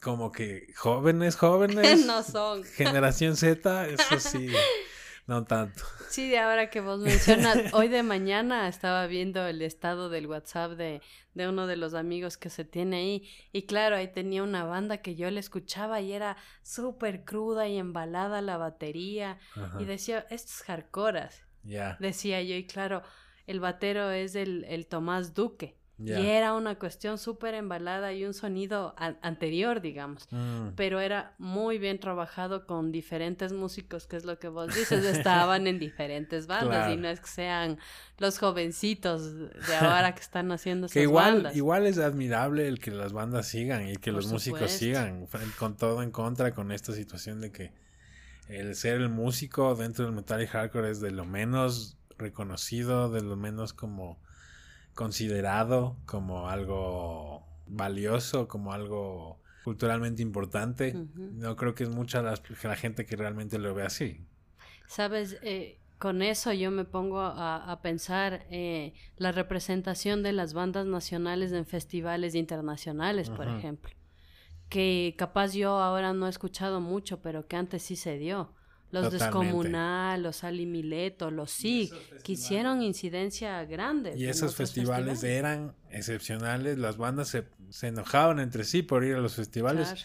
[0.01, 2.65] como que jóvenes, jóvenes, no son.
[2.65, 4.53] Generación Z, eso sí.
[5.29, 5.85] No tanto.
[6.09, 10.73] Sí, de ahora que vos mencionas, hoy de mañana estaba viendo el estado del WhatsApp
[10.73, 11.03] de,
[11.35, 13.29] de uno de los amigos que se tiene ahí.
[13.53, 17.77] Y claro, ahí tenía una banda que yo le escuchaba y era súper cruda y
[17.77, 19.39] embalada la batería.
[19.79, 21.45] Y decía, estos hardcoras.
[21.63, 21.99] Ya.
[22.01, 23.03] Decía yo, y claro,
[23.47, 25.78] el batero es el, el Tomás Duque.
[25.99, 30.29] Y era una cuestión súper embalada y un sonido anterior, digamos.
[30.31, 30.69] Mm.
[30.77, 35.67] Pero era muy bien trabajado con diferentes músicos, que es lo que vos dices, estaban
[35.67, 37.79] en diferentes bandas y no es que sean
[38.19, 42.93] los jovencitos de ahora que están haciendo sus que igual, Igual es admirable el que
[42.93, 45.27] las bandas sigan y que los músicos sigan,
[45.59, 47.73] con todo en contra con esta situación de que
[48.49, 53.23] el ser el músico dentro del metal y hardcore es de lo menos reconocido, de
[53.23, 54.19] lo menos como
[54.99, 60.93] considerado como algo valioso, como algo culturalmente importante.
[61.15, 62.35] No creo que es mucha la,
[62.65, 64.27] la, gente que realmente lo ve así.
[64.89, 70.85] Sabes, eh, con eso yo me pongo a, pensar eh, la representación de las bandas
[70.85, 73.93] nacionales en festivales internacionales, por ejemplo
[74.69, 78.53] que capaz yo ahora no he escuchado mucho, pero que antes sí se dio.
[78.91, 81.93] Los Descomunal, los Ali Mileto, los SIG,
[82.23, 84.15] que hicieron incidencia grande.
[84.17, 89.35] Y esos festivales, eran excepcionales, las bandas se, enojaban entre sí por ir a los
[89.35, 90.05] festivales.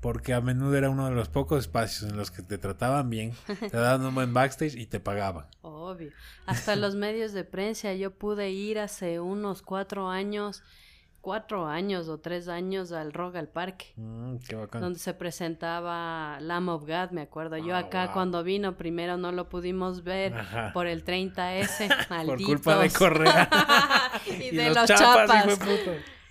[0.00, 3.32] Porque a menudo era uno de los pocos espacios en los que te trataban bien,
[3.46, 5.46] te daban un buen backstage y te pagaban.
[5.62, 6.12] Obvio.
[6.44, 10.62] Hasta los medios de prensa, yo pude ir hace unos cuatro años
[11.26, 13.86] cuatro años o tres años al Rock al Parque.
[13.96, 14.80] Mm, qué bacán.
[14.80, 17.56] Donde se presentaba Lamb of God, me acuerdo.
[17.56, 20.32] Yo ah, acá cuando vino primero no lo pudimos ver
[20.72, 21.88] por el 30S,
[22.26, 23.48] por culpa de Correa.
[24.40, 25.58] y, de los, chapas.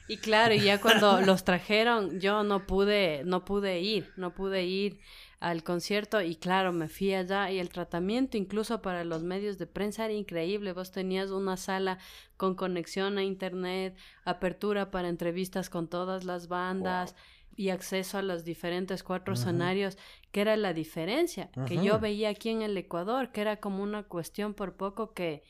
[0.08, 4.64] Y claro, y ya cuando los trajeron, yo no pude, no pude ir, no pude
[4.64, 5.02] ir
[5.40, 9.68] al concierto y claro, me fui allá y el tratamiento incluso para los medios de
[9.68, 10.74] prensa era increíble.
[10.74, 12.00] Vos tenías una sala
[12.38, 17.16] con conexión a internet, apertura para entrevistas con todas las bandas.
[17.58, 19.98] y acceso a los diferentes cuatro escenarios,
[20.34, 24.04] que era la diferencia que yo veía aquí en el Ecuador, que era como una
[24.04, 25.42] cuestión por poco que,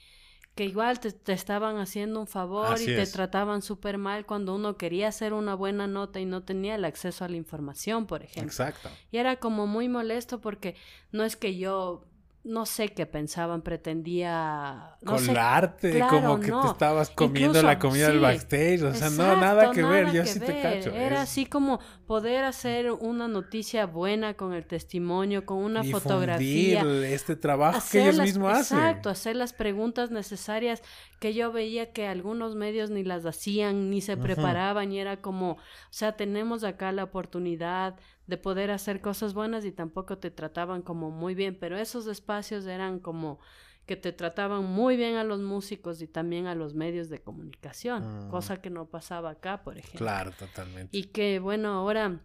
[0.56, 5.10] que igual te, estaban haciendo un favor y te trataban súper mal cuando uno quería
[5.10, 8.50] hacer una buena nota y no tenía el acceso a la información, por ejemplo.
[8.50, 8.90] Exacto.
[9.12, 10.76] Y era como muy molesto porque
[11.12, 12.06] no es que yo
[12.46, 14.98] no sé qué pensaban, pretendía...
[15.02, 19.72] No Colarte, como que te estabas comiendo la comida del backstage, o sea, no, nada
[19.72, 20.92] que ver, yo sí te cacho.
[20.92, 26.84] Era así como poder hacer una noticia buena con el testimonio, con una fotografía.
[27.06, 28.78] este trabajo que ellos mismos hacen.
[28.78, 30.84] Exacto, hacer las preguntas necesarias
[31.20, 35.54] que yo veía que algunos medios ni las hacían, ni se preparaban, y era como,
[35.54, 35.58] o
[35.90, 37.96] sea, tenemos acá la oportunidad
[38.28, 42.66] de poder hacer cosas buenas y tampoco te trataban como muy bien, pero esos espacios
[42.66, 43.40] eran como
[43.86, 48.28] que te trataban muy bien a los músicos y también a los medios de comunicación,
[48.28, 48.30] mm.
[48.30, 50.00] cosa que no pasaba acá, por ejemplo.
[50.00, 50.98] Claro, totalmente.
[50.98, 52.20] Y que bueno, ahora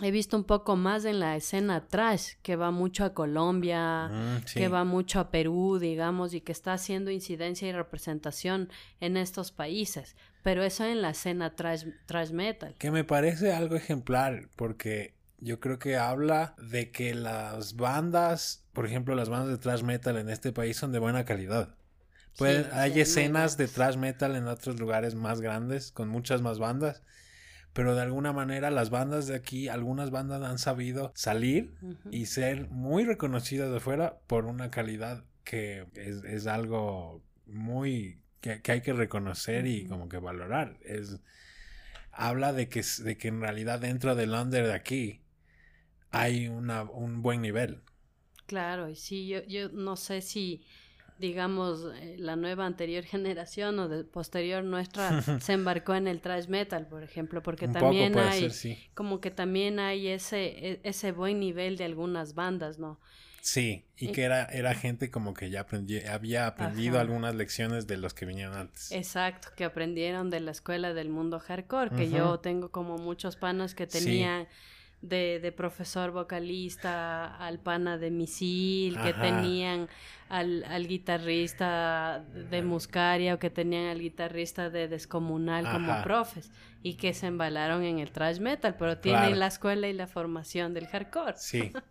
[0.00, 4.44] he visto un poco más en la escena trash, que va mucho a Colombia, mm,
[4.54, 8.70] que va mucho a Perú, digamos, y que está haciendo incidencia y representación
[9.00, 10.16] en estos países.
[10.42, 12.74] Pero eso en la escena trash, trash metal.
[12.78, 18.86] Que me parece algo ejemplar, porque yo creo que habla de que las bandas, por
[18.86, 21.74] ejemplo, las bandas de thrash metal en este país son de buena calidad.
[22.72, 27.02] hay escenas de thrash metal en otros lugares más grandes, con muchas más bandas,
[27.72, 31.74] pero de alguna manera las bandas de aquí, algunas bandas han sabido salir
[32.10, 38.80] y ser muy reconocidas de fuera por una calidad que es, algo muy que, hay
[38.82, 40.78] que reconocer y como que valorar.
[40.84, 41.20] Es
[42.12, 45.20] habla de que, de que en realidad dentro del under de aquí
[46.10, 47.80] hay una, un buen nivel.
[48.46, 50.64] Claro, y sí, yo, yo no sé si,
[51.18, 56.48] digamos, eh, la nueva anterior generación o de posterior nuestra se embarcó en el thrash
[56.48, 58.50] metal, por ejemplo, porque también hay,
[58.94, 62.98] como que también hay ese, e, ese buen nivel de algunas bandas, ¿no?
[63.42, 67.96] Sí, y que era, era gente como que ya aprendí, había aprendido algunas lecciones de
[67.96, 68.92] los que vinieron antes.
[68.92, 73.74] Exacto, que aprendieron de la escuela del mundo hardcore, que yo tengo como muchos panos
[73.74, 74.46] que tenían
[75.02, 79.88] de, de, profesor vocalista al pana de misil, que tenían
[80.28, 86.50] al, al, guitarrista de Muscaria o que tenían al guitarrista de Descomunal como profes
[86.82, 90.74] y que se embalaron en el thrash metal, pero tienen la escuela y la formación
[90.74, 91.34] del hardcore.
[91.36, 91.72] Sí.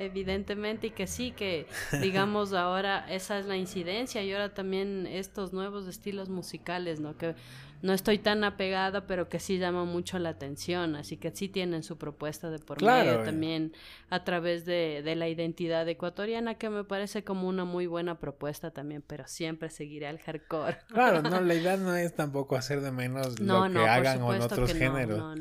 [0.00, 1.66] Evidentemente y que sí, que
[2.00, 7.16] digamos ahora esa es la incidencia y ahora también estos nuevos estilos musicales, ¿no?
[7.16, 7.34] Que
[7.80, 11.82] no estoy tan apegada, pero que sí llama mucho la atención, así que sí tienen
[11.82, 13.72] su propuesta de por medio también
[14.10, 18.70] a través de, de, la identidad ecuatoriana, que me parece como una muy buena propuesta
[18.70, 20.78] también, pero siempre seguiré al hardcore.
[20.88, 24.72] Claro, no, la idea no es tampoco hacer de menos lo que hagan en otros
[24.74, 25.38] géneros.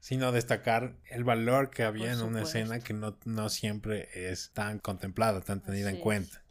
[0.00, 4.78] sino destacar el valor que había en una escena que no, no siempre es tan
[4.78, 6.43] contemplada, tan tenida en cuenta.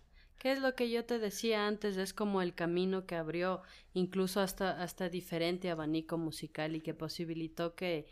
[0.44, 1.96] ¿Qué es lo que yo te decía antes?
[1.96, 3.62] Es como el camino que abrió
[3.94, 8.08] incluso hasta, hasta diferente abanico musical y que posibilitó que,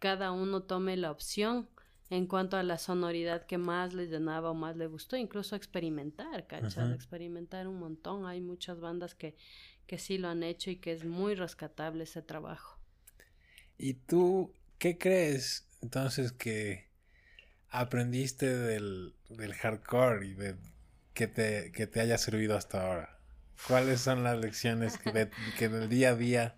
[0.00, 1.68] cada uno tome la opción
[2.10, 6.48] en cuanto a la sonoridad que más le llenaba o más le gustó, incluso experimentar,
[6.48, 6.92] ¿cachai?
[6.92, 8.26] Experimentar un montón.
[8.26, 9.36] Hay muchas bandas que,
[9.86, 12.80] que sí lo han hecho y que es muy rescatable ese trabajo.
[13.78, 16.88] ¿Y tú qué crees entonces que
[17.68, 20.56] aprendiste del, del hardcore y de
[21.16, 23.18] que te, que te haya servido hasta ahora?
[23.66, 26.56] ¿Cuáles son las lecciones que, que en el día a día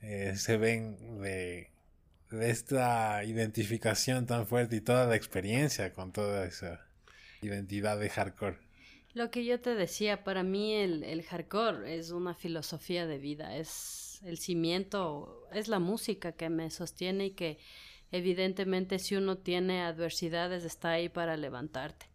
[0.00, 1.70] eh, se ven de,
[2.30, 6.86] de, esta identificación tan fuerte y toda la experiencia con toda esa
[7.42, 8.58] identidad de hardcore?
[9.12, 13.56] Lo que yo te decía, para mí el, el hardcore es una filosofía de vida,
[13.56, 17.58] es el cimiento, es la música que me sostiene y que
[18.12, 22.07] evidentemente si uno tiene adversidades está ahí para levantarte.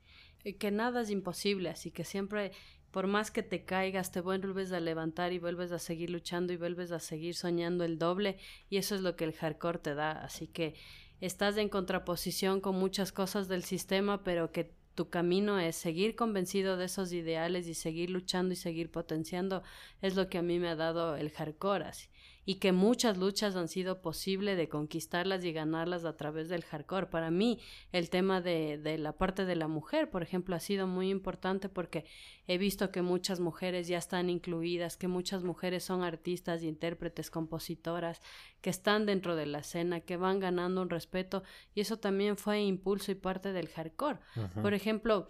[0.44, 2.52] Y que nada es imposible, así que siempre
[2.94, 6.58] por más que te caigas, te vuelves a levantar y vuelves a seguir luchando y
[6.58, 8.38] vuelves a seguir soñando el doble
[8.70, 10.76] y eso es lo que el hardcore te da, así que
[11.20, 16.78] estás en contraposición con muchas cosas del sistema, pero que tu camino es seguir convencido
[16.78, 19.64] de esos ideales y seguir luchando y seguir potenciando,
[20.04, 21.86] es lo que a mí me ha dado el hardcore.
[21.86, 22.08] Así
[22.46, 27.08] y que muchas luchas han sido posible de conquistarlas y ganarlas a través del hardcore.
[27.08, 27.60] Para mí,
[27.92, 31.70] el tema de, de, la parte de la mujer, por ejemplo, ha sido muy importante
[31.70, 32.06] porque
[32.48, 38.22] he visto que muchas mujeres ya están incluidas, que muchas mujeres son artistas, intérpretes, compositoras,
[38.62, 41.44] que están dentro de la escena, que van ganando un respeto
[41.74, 44.20] y eso también fue impulso y parte del hardcore.
[44.62, 45.28] Por ejemplo,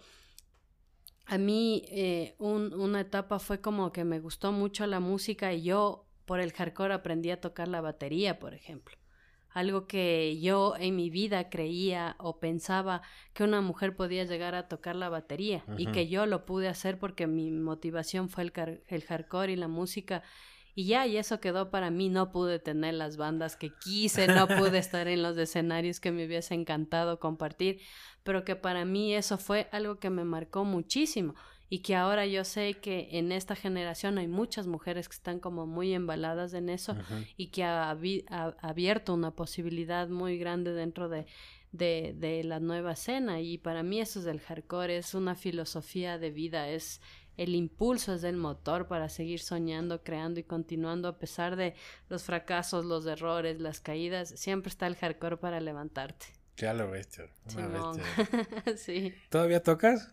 [1.26, 5.62] a mí eh, un, una etapa fue como que me gustó mucho la música y
[5.62, 8.96] yo por el hardcore aprendí a tocar la batería, por ejemplo.
[9.50, 13.02] Algo que yo en mi vida creía o pensaba
[13.34, 16.98] que una mujer podía llegar a tocar la batería y que yo lo pude hacer
[16.98, 20.24] porque mi motivación fue el, el hardcore y la música
[20.76, 22.08] y ya, y eso quedó para mí.
[22.08, 26.26] No pude tener las bandas que quise, no pude estar en los escenarios que me
[26.26, 27.80] hubiese encantado compartir,
[28.24, 31.34] pero que para mí eso fue algo que me marcó muchísimo
[31.68, 35.66] y que ahora yo sé que en esta generación hay muchas mujeres que están como
[35.66, 36.96] muy embaladas en eso
[37.36, 37.90] y que ha,
[38.60, 41.26] abierto una posibilidad muy grande dentro de,
[41.72, 46.18] de, de, la nueva escena y para mí eso es el hardcore, es una filosofía
[46.18, 47.00] de vida, es
[47.36, 51.74] el impulso, es el motor para seguir soñando, creando y continuando a pesar de
[52.08, 56.26] los fracasos, los errores, las caídas, siempre está el hardcore para levantarte.
[56.56, 57.08] Ya lo ves,
[58.76, 59.12] sí.
[59.28, 60.10] ¿Todavía tocas?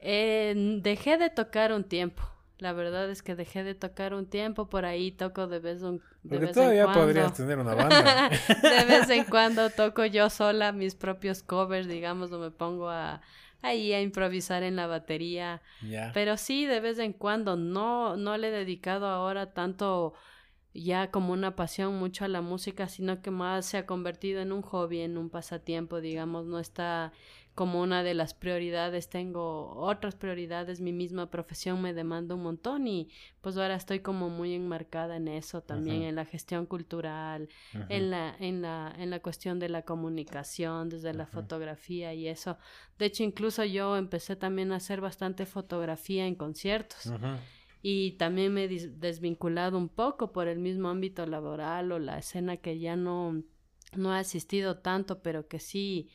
[0.00, 2.22] Eh, dejé de tocar un tiempo.
[2.58, 6.02] La verdad es que dejé de tocar un tiempo, por ahí toco de vez, un,
[6.24, 8.28] de Porque todavía podrías tener una banda.
[8.62, 13.20] de vez en cuando toco yo sola mis propios covers, digamos, o me pongo a
[13.62, 15.62] ahí a improvisar en la batería.
[16.14, 20.14] Pero sí, de vez en cuando, no, no le he dedicado ahora tanto
[20.74, 24.52] ya como una pasión mucho a la música, sino que más se ha convertido en
[24.52, 27.12] un hobby, en un pasatiempo, digamos, no está
[27.58, 32.86] como una de las prioridades, tengo otras prioridades, mi misma profesión me demanda un montón
[32.86, 33.08] y
[33.40, 37.48] pues ahora estoy como muy enmarcada en eso también, en la gestión cultural,
[37.88, 42.58] en la, en la, en la cuestión de la comunicación, desde la fotografía y eso.
[42.96, 47.12] De hecho, incluso yo empecé también a hacer bastante fotografía en conciertos.
[47.82, 52.58] Y también me he desvinculado un poco por el mismo ámbito laboral o la escena
[52.58, 53.42] que ya no,
[53.96, 56.08] no he asistido tanto, pero que sí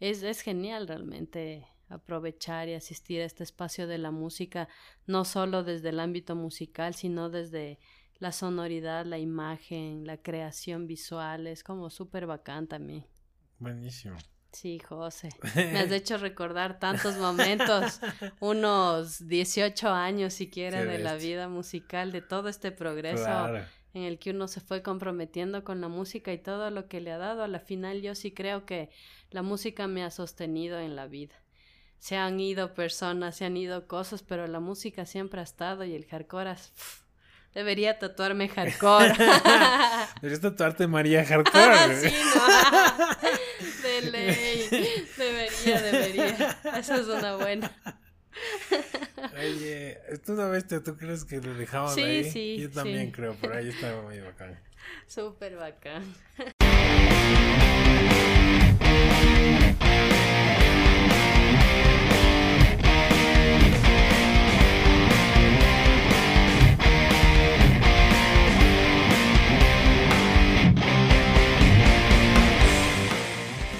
[0.00, 4.68] es, es genial realmente aprovechar y asistir a este espacio de la música,
[5.06, 7.78] no solo desde el ámbito musical, sino desde
[8.18, 13.06] la sonoridad, la imagen, la creación visual, es como súper bacán también.
[13.58, 14.16] Buenísimo.
[14.52, 15.28] Sí, José.
[15.54, 18.00] Me has hecho recordar tantos momentos,
[18.40, 23.28] unos 18 años siquiera de la vida musical, de todo este progreso
[23.94, 27.12] en el que uno se fue comprometiendo con la música y todo lo que le
[27.12, 27.42] ha dado.
[27.42, 28.90] A la final yo sí creo que
[29.30, 31.34] la música me ha sostenido en la vida.
[31.98, 35.94] Se han ido personas, se han ido cosas, pero la música siempre ha estado y
[35.94, 36.54] el hardcore
[37.54, 39.14] Debería tatuarme hardcore.
[40.20, 41.96] Deberías tatuarte María Hardcore.
[42.00, 43.82] sí, no.
[43.82, 44.68] De ley.
[45.16, 46.58] Debería, debería.
[46.76, 47.72] Esa es una buena.
[49.38, 52.30] Oye, ¿tú una vez te, tú crees que lo dejaban sí, ahí?
[52.30, 54.58] Sí, Yo también creo, por ahí estaba muy bacán.
[55.06, 56.04] Súper bacán.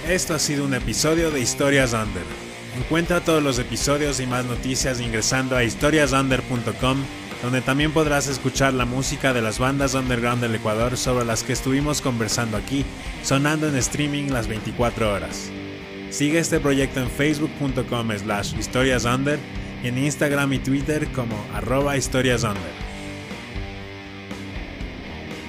[0.08, 2.47] Esto ha sido un episodio de Historias Under.
[2.78, 6.98] Encuentra todos los episodios y más noticias ingresando a historiasunder.com,
[7.42, 11.54] donde también podrás escuchar la música de las bandas underground del Ecuador sobre las que
[11.54, 12.84] estuvimos conversando aquí,
[13.24, 15.50] sonando en streaming las 24 horas.
[16.10, 19.40] Sigue este proyecto en facebook.com slash historiasunder
[19.82, 22.87] y en Instagram y Twitter como arroba historiasunder.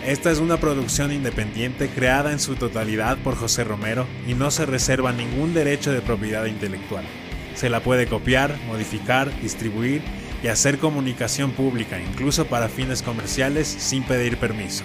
[0.09, 4.65] Esta es una producción independiente creada en su totalidad por José Romero y no se
[4.65, 7.05] reserva ningún derecho de propiedad intelectual.
[7.53, 10.01] Se la puede copiar, modificar, distribuir
[10.41, 14.83] y hacer comunicación pública, incluso para fines comerciales, sin pedir permiso.